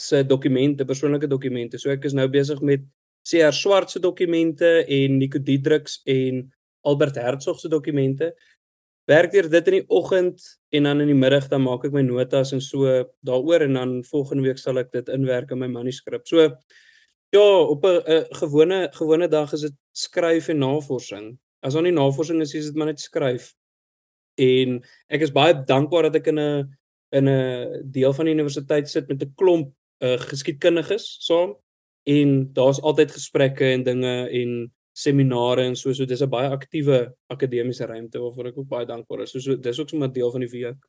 se 0.01 0.25
dokumente, 0.25 0.85
persoonlike 0.85 1.29
dokumente. 1.29 1.79
So 1.79 1.91
ek 1.91 2.05
is 2.05 2.13
nou 2.13 2.29
besig 2.29 2.61
met 2.61 2.81
CR 3.29 3.53
Swart 3.53 3.91
se 3.91 4.01
dokumente 4.01 4.85
en 4.87 5.19
Nico 5.19 5.39
Diedriks 5.39 6.01
en 6.07 6.53
Albert 6.83 7.17
Hertzog 7.17 7.61
se 7.61 7.69
dokumente 7.69 8.35
werk 9.09 9.33
deur 9.33 9.49
dit 9.49 9.71
in 9.71 9.77
die 9.79 9.87
oggend 9.89 10.43
en 10.77 10.89
dan 10.89 11.01
in 11.01 11.09
die 11.09 11.17
middag 11.17 11.49
dan 11.49 11.65
maak 11.65 11.87
ek 11.89 11.95
my 11.95 12.03
notas 12.05 12.53
en 12.53 12.61
so 12.61 13.05
daaroor 13.25 13.65
en 13.65 13.79
dan 13.79 13.95
volgende 14.11 14.45
week 14.45 14.61
sal 14.61 14.81
ek 14.83 14.93
dit 14.93 15.09
inwerk 15.15 15.55
in 15.55 15.63
my 15.63 15.69
manuskrip. 15.73 16.27
So 16.29 16.45
ja, 17.33 17.47
op 17.75 17.85
'n 17.85 18.27
gewone 18.41 18.89
gewone 18.93 19.29
dag 19.29 19.53
is 19.53 19.61
dit 19.61 19.77
skryf 19.93 20.49
en 20.49 20.59
navorsing. 20.59 21.39
As 21.63 21.75
daar 21.75 21.83
nie 21.83 21.93
navorsing 21.93 22.41
is, 22.41 22.55
is 22.55 22.67
dit 22.67 22.77
maar 22.77 22.87
net 22.87 23.01
skryf. 23.01 23.55
En 24.37 24.83
ek 25.09 25.21
is 25.21 25.33
baie 25.33 25.55
dankbaar 25.55 26.03
dat 26.03 26.17
ek 26.17 26.27
in 26.27 26.39
'n 26.39 26.77
in 27.11 27.29
'n 27.29 27.91
deel 27.91 28.13
van 28.13 28.25
die 28.25 28.35
universiteit 28.35 28.89
sit 28.89 29.09
met 29.09 29.23
'n 29.23 29.33
klomp 29.37 29.73
uh, 30.03 30.19
geskiedkundiges 30.19 31.17
saam 31.21 31.57
en 32.05 32.53
daar's 32.53 32.81
altyd 32.81 33.11
gesprekke 33.11 33.65
en 33.65 33.83
dinge 33.83 34.29
en 34.31 34.73
seminare 34.99 35.67
en 35.69 35.77
so 35.77 35.93
so 35.95 36.07
dis 36.07 36.23
'n 36.23 36.31
baie 36.31 36.51
aktiewe 36.51 36.99
akademiese 37.31 37.87
ruimte 37.87 38.19
waarvoor 38.19 38.47
ek 38.51 38.59
ook 38.59 38.69
baie 38.69 38.87
dankbaar 38.87 39.23
is. 39.23 39.33
So 39.33 39.41
so 39.41 39.57
dis 39.57 39.81
ook 39.81 39.89
sommer 39.89 40.13
deel 40.13 40.31
van 40.31 40.41
die 40.41 40.51
week 40.51 40.81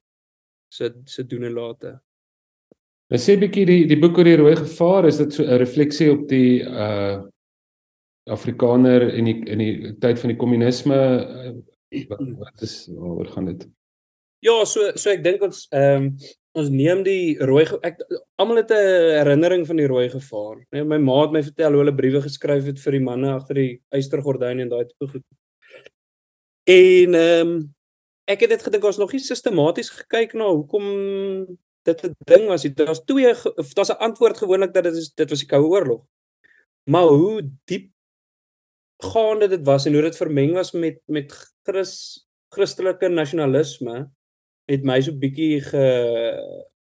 se 0.70 0.94
se 1.06 1.24
doen 1.24 1.44
en 1.44 1.54
late. 1.54 2.00
Ons 3.10 3.26
sê 3.26 3.38
bietjie 3.38 3.66
die 3.66 3.86
die 3.88 4.00
boek 4.00 4.18
oor 4.18 4.28
die 4.30 4.38
rooi 4.38 4.56
gevaar 4.56 5.06
is 5.06 5.18
dit 5.18 5.34
so 5.34 5.44
'n 5.44 5.58
refleksie 5.58 6.12
op 6.12 6.28
die 6.30 6.62
uh 6.62 7.22
Afrikaner 8.30 9.02
in 9.14 9.26
die 9.26 9.38
in 9.50 9.58
die 9.58 9.98
tyd 10.00 10.20
van 10.20 10.30
die 10.30 10.38
kommunisme 10.38 10.98
wat, 12.10 12.20
wat 12.38 12.62
is 12.62 12.90
oor 12.94 13.26
gaan 13.26 13.46
dit? 13.46 13.68
Ja, 14.40 14.66
so 14.66 14.92
so 14.96 15.10
ek 15.10 15.24
dink 15.24 15.42
ons 15.42 15.68
ehm 15.72 16.04
um, 16.04 16.12
ons 16.58 16.70
neem 16.74 17.04
die 17.06 17.38
rooi 17.46 17.66
ek 17.86 18.02
almal 18.42 18.62
het 18.62 18.72
'n 18.72 19.22
herinnering 19.22 19.66
van 19.68 19.78
die 19.78 19.88
rooi 19.88 20.10
gevaar. 20.10 20.66
Nee, 20.72 20.84
my 20.84 20.98
ma 20.98 21.22
het 21.22 21.32
my 21.32 21.44
vertel 21.44 21.72
hoe 21.72 21.84
hulle 21.84 21.96
briewe 21.96 22.22
geskryf 22.22 22.66
het 22.66 22.80
vir 22.80 22.92
die 22.92 23.06
manne 23.06 23.34
agter 23.34 23.56
die 23.56 23.82
eystergordyne 23.94 24.62
en 24.62 24.70
daai 24.70 24.86
tipe 24.86 25.08
goed. 25.08 25.26
En 26.66 27.14
ehm 27.16 27.48
um, 27.48 27.76
ek 28.26 28.42
het 28.42 28.50
dit 28.50 28.64
gedink 28.64 28.84
ons 28.84 28.98
nog 28.98 29.12
nie 29.12 29.20
sistematies 29.20 29.90
gekyk 29.90 30.34
na 30.34 30.50
hoekom 30.50 30.86
dit 31.84 32.04
'n 32.06 32.16
ding 32.26 32.48
was. 32.48 32.64
Daar's 32.64 33.04
twee 33.06 33.30
of 33.32 33.74
daar's 33.74 33.92
'n 33.92 34.02
antwoord 34.08 34.38
gewoonlik 34.38 34.74
dat 34.74 34.84
dit 34.84 34.96
is 34.96 35.14
dit 35.14 35.30
was 35.30 35.40
die 35.40 35.48
Koue 35.48 35.70
Oorlog. 35.70 36.06
Maar 36.90 37.08
hoe 37.08 37.50
diep 37.66 37.92
gaande 38.98 39.48
dit 39.48 39.66
was 39.66 39.86
en 39.86 39.94
hoe 39.94 40.02
dit 40.02 40.18
vermeng 40.18 40.54
was 40.54 40.72
met 40.72 41.00
met 41.06 41.32
Christ 41.64 42.28
Christelike 42.50 43.08
nasionalisme 43.08 44.10
het 44.70 44.84
my 44.86 45.00
so 45.02 45.18
bietjie 45.18 45.62
ge 45.66 45.86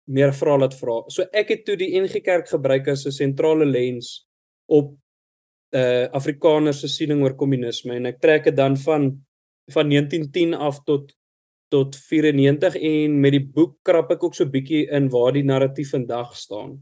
meer 0.07 0.31
vra 0.33 0.55
laat 0.57 0.75
vra. 0.77 1.01
So 1.13 1.27
ek 1.35 1.51
het 1.53 1.65
toe 1.67 1.75
die 1.79 1.91
NG 1.99 2.21
Kerk 2.25 2.49
gebruik 2.49 2.87
as 2.87 3.05
'n 3.05 3.11
sentrale 3.11 3.65
lens 3.65 4.25
op 4.67 4.95
uh 5.75 6.07
Afrikaners 6.15 6.79
se 6.79 6.87
siening 6.87 7.23
oor 7.23 7.35
kommunisme 7.35 7.95
en 7.95 8.05
ek 8.05 8.21
trek 8.21 8.43
dit 8.43 8.55
dan 8.55 8.77
van 8.77 9.11
van 9.71 9.89
1910 9.89 10.53
af 10.53 10.83
tot 10.85 11.11
tot 11.69 11.95
94 11.95 12.75
en 12.75 13.19
met 13.19 13.31
die 13.31 13.43
boek 13.43 13.73
krap 13.83 14.11
ek 14.11 14.23
ook 14.23 14.35
so 14.35 14.45
bietjie 14.45 14.87
in 14.89 15.09
waar 15.09 15.33
die 15.33 15.43
narratief 15.43 15.91
vandag 15.91 16.35
staan. 16.35 16.79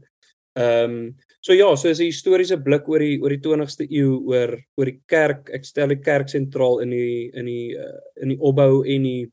Ehm 0.56 0.90
um, 0.90 1.16
so 1.40 1.52
ja, 1.52 1.76
so 1.76 1.88
is 1.88 2.00
'n 2.00 2.10
historiese 2.10 2.62
blik 2.62 2.88
oor 2.88 2.98
die 2.98 3.18
oor 3.22 3.30
die 3.30 3.42
20ste 3.42 3.86
eeu 3.90 4.22
oor 4.24 4.56
oor 4.76 4.84
die 4.86 5.00
kerk. 5.06 5.50
Ek 5.50 5.64
stel 5.64 5.88
die 5.88 6.00
kerk 6.00 6.28
sentraal 6.28 6.80
in 6.80 6.90
die 6.90 7.30
in 7.34 7.44
die 7.44 7.76
uh, 7.76 7.98
in 8.22 8.28
die 8.28 8.38
opbou 8.40 8.84
en 8.86 9.02
die 9.02 9.32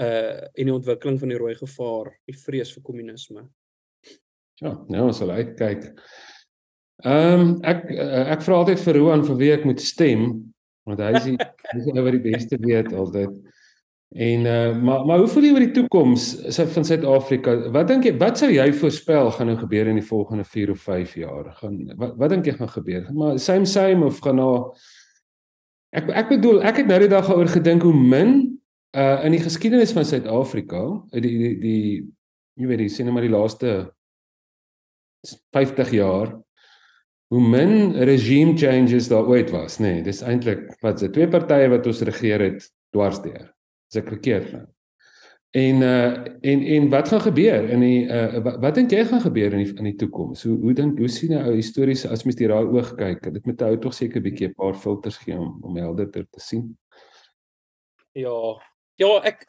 uh 0.00 0.48
en 0.54 0.68
die 0.68 0.74
ontwikkeling 0.74 1.18
van 1.20 1.32
die 1.32 1.38
rooi 1.38 1.54
gevaar, 1.58 2.12
die 2.28 2.36
vrees 2.36 2.72
vir 2.76 2.84
kommunisme. 2.86 3.46
Ja, 4.60 4.74
nou 4.88 5.06
ons 5.08 5.20
sal 5.20 5.32
uitkyk. 5.32 5.90
Ehm 7.04 7.40
um, 7.40 7.54
ek 7.64 7.86
uh, 7.94 8.26
ek 8.34 8.44
vra 8.44 8.60
altyd 8.60 8.82
vir 8.84 9.00
Roan 9.00 9.24
vir 9.24 9.38
wie 9.40 9.54
ek 9.54 9.64
moet 9.68 9.80
stem 9.80 10.26
want 10.88 11.00
hy 11.00 11.14
is 11.16 11.26
die 11.30 11.38
hy 11.70 11.78
is 11.78 11.88
nou 11.94 12.04
wat 12.04 12.16
die 12.16 12.26
beste 12.26 12.58
weet 12.60 12.92
altyd. 12.92 13.32
En 14.10 14.46
uh 14.50 14.76
maar 14.76 15.06
maar 15.06 15.22
hoe 15.22 15.28
voel 15.30 15.46
jy 15.46 15.52
oor 15.54 15.64
die 15.64 15.74
toekoms 15.78 16.28
van 16.74 16.84
Suid-Afrika? 16.84 17.56
Wat 17.72 17.88
dink 17.88 18.08
jy 18.08 18.14
wat 18.20 18.40
sou 18.42 18.50
jy 18.50 18.66
voorspel 18.76 19.32
gaan 19.36 19.52
nou 19.52 19.58
gebeur 19.60 19.92
in 19.92 20.00
die 20.00 20.06
volgende 20.06 20.44
4 20.44 20.74
of 20.74 20.80
5 20.88 21.14
jaar? 21.22 21.52
Gaan 21.62 21.78
wat 21.96 22.16
wat 22.20 22.34
dink 22.34 22.48
jy 22.50 22.56
gaan 22.58 22.72
gebeur? 22.72 23.06
Maar 23.14 23.38
same 23.38 23.68
same 23.68 24.04
of 24.04 24.20
gaan 24.24 24.40
nou 24.42 24.54
Ek 25.90 26.06
ek 26.14 26.28
bedoel 26.36 26.60
ek 26.62 26.82
het 26.82 26.86
nou 26.86 27.00
die 27.02 27.10
dag 27.10 27.26
daaroor 27.26 27.48
gedink 27.50 27.82
hoe 27.82 27.94
min 27.94 28.59
uh 28.96 29.24
in 29.24 29.36
die 29.36 29.42
geskiedenis 29.42 29.92
van 29.94 30.04
Suid-Afrika, 30.04 30.82
die 31.14 31.20
die 31.22 31.54
die 31.62 31.82
jy 32.60 32.66
weet 32.66 32.84
die 32.84 32.92
sien 32.92 33.06
nou 33.06 33.14
maar 33.14 33.26
die 33.26 33.32
laaste 33.32 33.74
50 35.54 35.92
jaar 35.94 36.32
hoe 37.30 37.40
min 37.40 37.92
regime 37.94 38.56
changes 38.58 39.08
daar 39.08 39.28
ooit 39.30 39.52
was, 39.54 39.78
nê. 39.78 40.00
Nee, 40.00 40.02
dis 40.02 40.22
eintlik 40.26 40.66
wat 40.82 40.98
se 40.98 41.10
twee 41.14 41.28
partye 41.30 41.68
wat 41.70 41.86
ons 41.86 42.02
regeer 42.08 42.42
het 42.42 42.66
dwarsdeur 42.94 43.46
as 43.90 44.00
ek 44.00 44.10
verkeerd 44.10 44.52
nou. 44.56 44.66
En 45.50 45.82
uh 45.82 46.10
en 46.46 46.60
en 46.74 46.88
wat 46.90 47.08
gaan 47.10 47.22
gebeur 47.26 47.70
in 47.74 47.80
die 47.82 48.02
uh 48.06 48.42
wat, 48.42 48.58
wat 48.62 48.74
dink 48.78 48.92
jy 48.94 49.04
gaan 49.06 49.22
gebeur 49.22 49.54
in 49.54 49.64
die 49.64 49.76
in 49.82 49.88
die 49.92 49.96
toekoms? 49.98 50.42
Hoe 50.46 50.58
hoe 50.62 50.74
dink 50.74 50.98
hoe 50.98 51.08
sien 51.10 51.34
'n 51.34 51.46
ou 51.46 51.54
historiese 51.54 52.10
as 52.10 52.22
mens 52.24 52.38
hier 52.38 52.54
daai 52.54 52.66
oog 52.66 52.94
kyk? 52.98 53.32
Dit 53.34 53.46
moet 53.46 53.62
ou 53.62 53.78
tog 53.78 53.94
seker 53.94 54.20
'n 54.20 54.26
bietjie 54.26 54.48
'n 54.48 54.54
paar 54.54 54.74
filters 54.74 55.18
gee 55.18 55.38
om 55.38 55.58
om 55.62 55.76
helderder 55.76 56.26
te 56.30 56.40
sien. 56.40 56.76
Ja. 58.14 58.58
Ja, 59.00 59.08
ek 59.24 59.46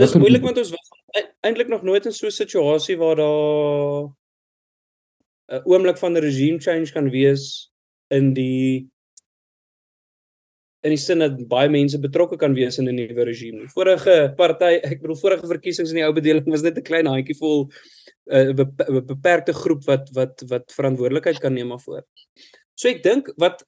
dis 0.00 0.16
moeilik 0.18 0.42
want 0.42 0.58
ons 0.58 0.72
was 0.74 0.88
e-, 1.14 1.28
eintlik 1.46 1.68
nog 1.70 1.84
nooit 1.86 2.06
in 2.08 2.14
so 2.14 2.26
'n 2.26 2.34
situasie 2.34 2.96
waar 2.98 3.16
daar 3.16 4.10
'n 5.58 5.62
oomblik 5.64 5.98
van 5.98 6.16
'n 6.16 6.22
regime 6.22 6.58
change 6.58 6.90
kan 6.92 7.10
wees 7.10 7.70
in 8.10 8.34
die 8.34 8.90
in 10.82 10.90
die 10.90 10.98
sin 10.98 11.18
dat 11.18 11.36
baie 11.48 11.68
mense 11.68 11.98
betrokke 12.00 12.36
kan 12.36 12.54
wees 12.54 12.78
in 12.78 12.88
'n 12.88 12.94
nuwe 12.94 13.24
regime. 13.24 13.68
Vorige 13.68 14.32
party, 14.36 14.80
ek 14.82 15.00
bedoel 15.02 15.16
vorige 15.16 15.46
verkiesings 15.46 15.90
in 15.90 15.96
die 15.96 16.06
ou 16.06 16.12
bedeling 16.12 16.50
was 16.50 16.62
net 16.62 16.78
'n 16.78 16.82
klein 16.82 17.06
handjie 17.06 17.36
vol 17.38 17.70
'n 18.26 18.58
uh, 18.58 19.00
beperkte 19.06 19.52
groep 19.52 19.84
wat 19.84 20.10
wat 20.14 20.42
wat 20.48 20.72
verantwoordelikheid 20.72 21.38
kan 21.38 21.54
neem 21.54 21.68
daarvoor. 21.68 22.02
So 22.74 22.88
ek 22.88 23.02
dink 23.02 23.30
wat 23.36 23.62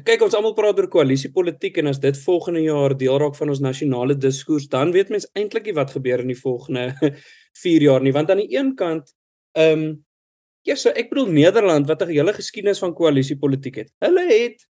kyk 0.00 0.22
ons 0.22 0.34
almal 0.34 0.54
praat 0.54 0.78
oor 0.78 0.88
koalisiepolitiek 0.88 1.78
en 1.78 1.86
as 1.86 2.00
dit 2.00 2.16
volgende 2.24 2.62
jaar 2.64 2.96
deel 2.96 3.18
raak 3.18 3.36
van 3.36 3.52
ons 3.52 3.60
nasionale 3.60 4.14
diskurs, 4.14 4.68
dan 4.68 4.92
weet 4.92 5.10
mens 5.12 5.28
eintlik 5.34 5.66
nie 5.68 5.76
wat 5.76 5.92
gebeur 5.92 6.20
in 6.20 6.32
die 6.32 6.38
volgende 6.38 6.94
4 7.62 7.82
jaar 7.82 8.00
nie, 8.00 8.12
want 8.12 8.30
aan 8.30 8.40
die 8.40 8.56
een 8.56 8.74
kant 8.76 9.12
ehm 9.52 9.78
um, 9.78 10.04
ja, 10.62 10.76
so 10.78 10.92
ek 10.94 11.10
bedoel 11.10 11.32
Nederland 11.34 11.88
wat 11.90 12.02
'n 12.02 12.14
hele 12.14 12.32
geskiedenis 12.32 12.78
van 12.78 12.94
koalisiepolitiek 12.94 13.76
het. 13.76 13.90
Hulle 13.98 14.22
het 14.30 14.62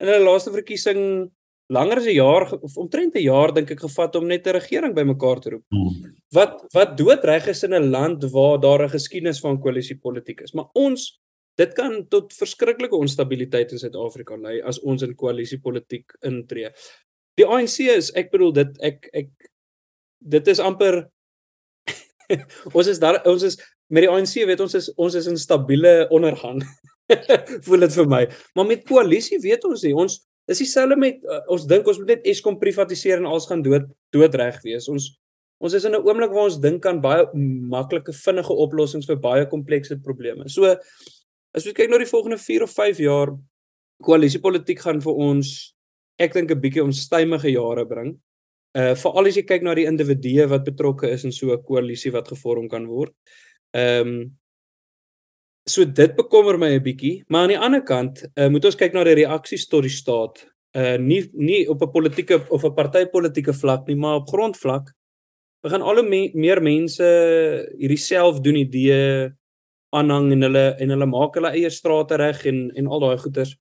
in 0.00 0.08
hulle 0.08 0.24
laaste 0.24 0.50
verkiesing 0.50 1.30
langer 1.68 1.98
as 1.98 2.06
'n 2.06 2.16
jaar 2.16 2.52
of 2.62 2.76
omtrent 2.76 3.14
'n 3.14 3.22
jaar 3.22 3.52
dink 3.52 3.70
ek 3.70 3.80
gevat 3.80 4.16
om 4.16 4.26
net 4.26 4.46
'n 4.46 4.56
regering 4.56 4.94
bymekaar 4.94 5.40
te 5.40 5.50
roep. 5.50 5.64
Hmm. 5.68 6.16
Wat 6.32 6.64
wat 6.72 6.96
doodreg 6.96 7.46
is 7.48 7.62
in 7.62 7.74
'n 7.74 7.90
land 7.90 8.24
waar 8.32 8.58
daar 8.60 8.84
'n 8.84 8.90
geskiedenis 8.90 9.40
van 9.40 9.60
koalisiepolitiek 9.60 10.40
is. 10.40 10.52
Maar 10.52 10.68
ons 10.72 11.20
dit 11.56 11.74
kan 11.76 11.98
tot 12.12 12.32
verskriklike 12.36 12.96
onstabiliteit 12.96 13.72
in 13.72 13.80
Suid-Afrika 13.80 14.36
lei 14.36 14.60
as 14.62 14.80
ons 14.84 15.02
in 15.02 15.14
koalisiepolitiek 15.16 16.16
intree. 16.28 16.72
Die 17.36 17.46
ANC 17.46 17.80
is 17.92 18.12
ek 18.16 18.32
bedoel 18.32 18.52
dit 18.60 18.82
ek 18.84 19.08
ek 19.12 19.30
dit 20.20 20.52
is 20.52 20.60
amper 20.60 21.06
ons 22.76 22.88
is 22.90 23.00
daar 23.00 23.20
ons 23.28 23.42
is 23.46 23.58
met 23.92 24.06
die 24.06 24.10
ANC 24.10 24.34
weet 24.48 24.60
ons 24.64 24.74
is 24.74 24.90
ons 24.96 25.14
is 25.14 25.28
in 25.30 25.38
stabiele 25.40 26.06
ondergang. 26.14 26.62
voel 27.66 27.86
dit 27.86 27.98
vir 28.00 28.08
my. 28.10 28.22
Maar 28.58 28.66
met 28.66 28.88
koalisie 28.88 29.38
weet 29.42 29.64
ons 29.68 29.84
nie. 29.86 29.94
Ons 29.94 30.18
dis 30.50 30.62
dieselfde 30.62 30.98
met 30.98 31.22
uh, 31.22 31.42
ons 31.54 31.66
dink 31.70 31.86
ons 31.86 32.00
moet 32.02 32.16
net 32.16 32.26
Eskom 32.26 32.58
privatiseer 32.58 33.20
en 33.20 33.28
alles 33.30 33.46
gaan 33.50 33.62
dood 33.62 33.86
doodreg 34.14 34.58
wees. 34.66 34.90
Ons 34.92 35.14
ons 35.62 35.72
is 35.72 35.86
in 35.88 35.94
'n 35.96 36.04
oomblik 36.04 36.34
waar 36.34 36.50
ons 36.50 36.60
dink 36.60 36.84
aan 36.86 37.00
baie 37.00 37.24
maklike 37.72 38.12
vinnige 38.12 38.52
oplossings 38.52 39.06
vir 39.08 39.16
baie 39.16 39.46
komplekse 39.48 39.96
probleme. 40.02 40.48
So 40.48 40.76
as 41.56 41.64
jy 41.64 41.72
kyk 41.72 41.90
na 41.90 41.98
die 41.98 42.10
volgende 42.10 42.38
4 42.38 42.62
of 42.62 42.74
5 42.76 43.00
jaar 43.00 43.32
koalisiepolitiek 44.04 44.80
gaan 44.84 45.00
vir 45.00 45.20
ons 45.28 45.74
ek 46.18 46.34
dink 46.34 46.50
'n 46.50 46.60
bietjie 46.60 46.84
onstuimige 46.84 47.50
jare 47.52 47.86
bring. 47.86 48.16
Uh 48.76 48.94
veral 48.94 49.26
as 49.26 49.36
jy 49.36 49.42
kyk 49.42 49.62
na 49.62 49.74
die 49.74 49.88
individue 49.88 50.46
wat 50.48 50.64
betrokke 50.64 51.08
is 51.08 51.24
in 51.24 51.32
so 51.32 51.52
'n 51.52 51.62
koalisie 51.62 52.12
wat 52.12 52.28
gevorm 52.28 52.68
kan 52.68 52.86
word. 52.86 53.12
Ehm 53.74 54.08
um, 54.08 54.36
So 55.68 55.82
dit 55.84 56.12
bekommer 56.14 56.56
my 56.58 56.68
'n 56.78 56.82
bietjie, 56.82 57.24
maar 57.28 57.42
aan 57.42 57.48
die 57.48 57.58
ander 57.58 57.82
kant, 57.82 58.22
uh, 58.38 58.48
moet 58.48 58.64
ons 58.64 58.76
kyk 58.76 58.92
na 58.94 59.02
die 59.02 59.26
reaksies 59.26 59.66
tot 59.66 59.82
die 59.82 59.90
staat. 59.90 60.46
Uh 60.72 60.96
nie 60.96 61.28
nie 61.34 61.66
op 61.68 61.82
'n 61.82 61.90
politieke 61.90 62.38
of 62.50 62.64
'n 62.64 62.74
partytetiese 62.74 63.52
vlak 63.52 63.88
nie, 63.88 63.96
maar 63.96 64.16
op 64.16 64.28
grondvlak. 64.28 64.94
Begin 65.62 65.82
al 65.82 65.96
hoe 65.96 66.08
me 66.08 66.30
meer 66.34 66.62
mense 66.62 67.02
hierdie 67.78 67.98
self 67.98 68.40
doen 68.40 68.56
idee 68.56 69.32
aanhang 69.90 70.32
en 70.32 70.42
hulle 70.42 70.66
en 70.80 70.90
hulle 70.90 71.06
maak 71.06 71.34
hulle 71.34 71.52
eie 71.54 71.70
strate 71.70 72.16
reg 72.16 72.44
en 72.46 72.70
en 72.74 72.86
al 72.86 73.00
daai 73.00 73.18
goeters. 73.18 73.56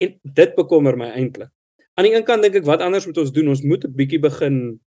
En 0.00 0.14
dit 0.22 0.54
bekommer 0.54 0.96
my 0.96 1.10
eintlik. 1.14 1.50
Aan 1.94 2.04
die 2.04 2.14
een 2.14 2.24
kant 2.24 2.42
dink 2.42 2.54
ek 2.54 2.64
wat 2.66 2.80
anders 2.80 3.06
moet 3.06 3.18
ons 3.18 3.32
doen? 3.32 3.48
Ons 3.48 3.62
moet 3.62 3.84
'n 3.84 3.94
bietjie 3.94 4.20
begin 4.20 4.80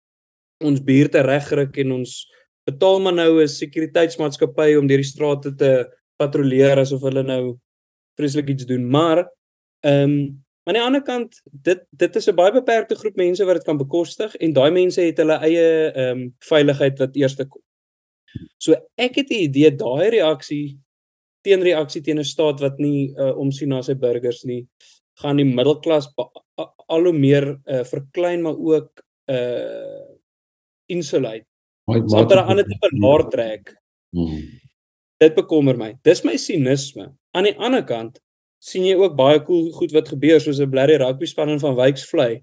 ons 0.64 0.80
buurte 0.80 1.20
regryk 1.22 1.76
en 1.78 1.92
ons 1.92 2.26
betaal 2.66 3.00
maar 3.00 3.14
nou 3.14 3.42
'n 3.42 3.48
sekuriteitsmaatskappy 3.48 4.76
om 4.76 4.86
deur 4.86 5.02
die 5.02 5.12
strate 5.12 5.54
te 5.54 5.86
patrolleer 6.16 6.78
asof 6.78 7.02
hulle 7.02 7.22
nou 7.22 7.58
vreeslik 8.18 8.48
iets 8.48 8.66
doen, 8.66 8.90
maar 8.90 9.18
ehm 9.84 10.10
um, 10.10 10.44
aan 10.66 10.74
die 10.74 10.82
ander 10.82 11.02
kant 11.02 11.42
dit 11.44 11.82
dit 11.90 12.16
is 12.16 12.28
'n 12.28 12.34
baie 12.34 12.52
beperkte 12.52 12.96
groep 12.96 13.16
mense 13.16 13.44
wat 13.44 13.54
dit 13.54 13.64
kan 13.64 13.78
bekostig 13.78 14.34
en 14.36 14.52
daai 14.52 14.70
mense 14.70 15.00
het 15.00 15.16
hulle 15.16 15.38
eie 15.48 15.92
ehm 15.92 16.18
um, 16.18 16.34
veiligheid 16.38 16.98
wat 16.98 17.16
eerste 17.16 17.44
kom. 17.44 17.62
So 18.58 18.74
ek 18.96 19.16
het 19.16 19.30
'n 19.30 19.42
idee 19.48 19.70
daai 19.70 20.10
reaksie 20.10 20.78
teenreaksie 21.42 22.02
teen 22.02 22.18
'n 22.18 22.24
staat 22.24 22.60
wat 22.60 22.78
nie 22.78 23.14
uh, 23.14 23.36
omsien 23.38 23.68
na 23.68 23.82
sy 23.82 23.94
burgers 23.94 24.44
nie, 24.44 24.66
gaan 25.22 25.36
die 25.36 25.44
middelklas 25.44 26.08
al 26.88 27.04
hoe 27.04 27.12
meer 27.12 27.60
uh, 27.66 27.84
verklein 27.84 28.42
maar 28.42 28.58
ook 28.58 29.02
uh 29.26 30.04
insulate. 30.88 31.46
Wat 31.86 32.32
'n 32.32 32.38
ander 32.38 32.64
tipe 32.64 32.88
laar 32.98 33.28
trek. 33.30 33.74
Hmm 34.10 34.66
dit 35.22 35.36
bekommer 35.36 35.76
my. 35.78 35.94
Dis 36.04 36.22
my 36.24 36.36
sinisme. 36.40 37.10
Aan 37.36 37.48
die 37.48 37.56
ander 37.56 37.84
kant 37.86 38.20
sien 38.66 38.86
jy 38.86 38.96
ook 38.98 39.14
baie 39.18 39.38
cool 39.46 39.68
goed 39.76 39.92
wat 39.94 40.08
gebeur 40.10 40.40
soos 40.42 40.58
'n 40.60 40.70
blerry 40.70 40.96
rugby 40.98 41.26
span 41.26 41.52
in 41.54 41.60
van 41.62 41.76
Wyks 41.78 42.06
vlei. 42.10 42.42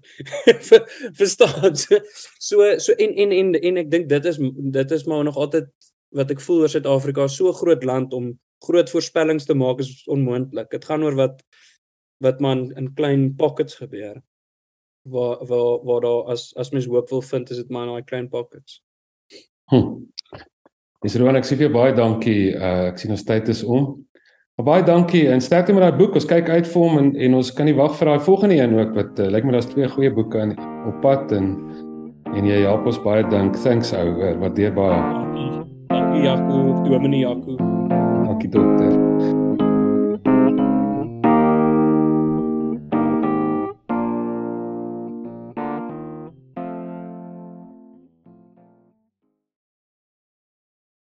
Verstaan? 1.20 1.76
So 1.76 2.00
so 2.38 2.78
so 2.78 2.92
en 2.92 3.12
en 3.24 3.32
en 3.32 3.54
en 3.54 3.82
ek 3.82 3.90
dink 3.90 4.08
dit 4.08 4.24
is 4.24 4.38
dit 4.78 4.90
is 4.90 5.04
maar 5.04 5.24
nog 5.24 5.36
altyd 5.36 5.68
wat 6.16 6.30
ek 6.30 6.40
voel 6.40 6.64
oor 6.64 6.72
Suid-Afrika 6.72 7.28
so 7.28 7.52
groot 7.52 7.84
land 7.84 8.12
om 8.12 8.32
groot 8.64 8.90
voorspellings 8.90 9.44
te 9.44 9.54
maak 9.54 9.82
is 9.84 10.04
onmoontlik. 10.08 10.70
Dit 10.70 10.84
gaan 10.84 11.04
oor 11.04 11.16
wat 11.18 11.42
wat 12.24 12.40
man 12.40 12.70
in 12.78 12.94
klein 12.94 13.34
pockets 13.36 13.76
gebeur. 13.82 14.22
Waar 15.02 15.44
waar 15.44 15.84
waar 15.84 16.00
daar 16.00 16.32
as 16.32 16.54
as 16.56 16.72
mens 16.72 16.86
hoop 16.86 17.10
wil 17.10 17.22
vind 17.22 17.50
is 17.50 17.60
dit 17.60 17.70
maar 17.70 17.86
in 17.86 17.92
daai 17.92 18.08
klein 18.08 18.28
pockets. 18.28 18.80
Hm. 19.68 20.08
Dis 21.04 21.16
Roan, 21.20 21.36
ek 21.36 21.44
sê 21.44 21.56
vir 21.58 21.68
jou 21.68 21.74
baie 21.74 21.92
dankie. 21.92 22.54
Uh 22.56 22.88
ek 22.88 22.98
sien 22.98 23.12
ons 23.12 23.28
tyd 23.28 23.48
is 23.52 23.60
om. 23.62 24.06
Maar 24.54 24.66
baie 24.66 24.82
dankie 24.86 25.28
en 25.28 25.40
sterkte 25.40 25.72
met 25.74 25.82
daai 25.82 25.96
boek. 25.98 26.14
Ons 26.14 26.28
kyk 26.30 26.46
uit 26.48 26.68
vir 26.70 26.82
hom 26.82 26.98
en 27.00 27.08
en 27.26 27.32
ons 27.34 27.48
kan 27.58 27.66
nie 27.66 27.74
wag 27.74 27.96
vir 27.98 28.10
daai 28.12 28.26
volgende 28.26 28.58
een 28.60 28.76
ook 28.78 28.92
wat 28.94 29.18
uh, 29.18 29.26
lyk 29.34 29.46
my 29.46 29.54
daar's 29.56 29.66
twee 29.66 29.88
goeie 29.90 30.12
boeke 30.14 30.38
in 30.46 30.52
op 30.86 31.00
pad 31.02 31.32
en 31.34 31.56
en 32.34 32.46
jy 32.46 32.60
help 32.62 32.86
ons 32.86 33.00
baie 33.02 33.26
dank. 33.34 33.58
Thanks 33.64 33.90
ou. 33.98 34.12
Waardeer 34.42 34.74
baie. 34.74 35.00
Dankie 35.90 36.22
Jaco, 36.28 36.60
Dominee 36.86 37.26
Jaco. 37.26 37.58
Dankie 37.58 38.52
dokter. 38.54 39.03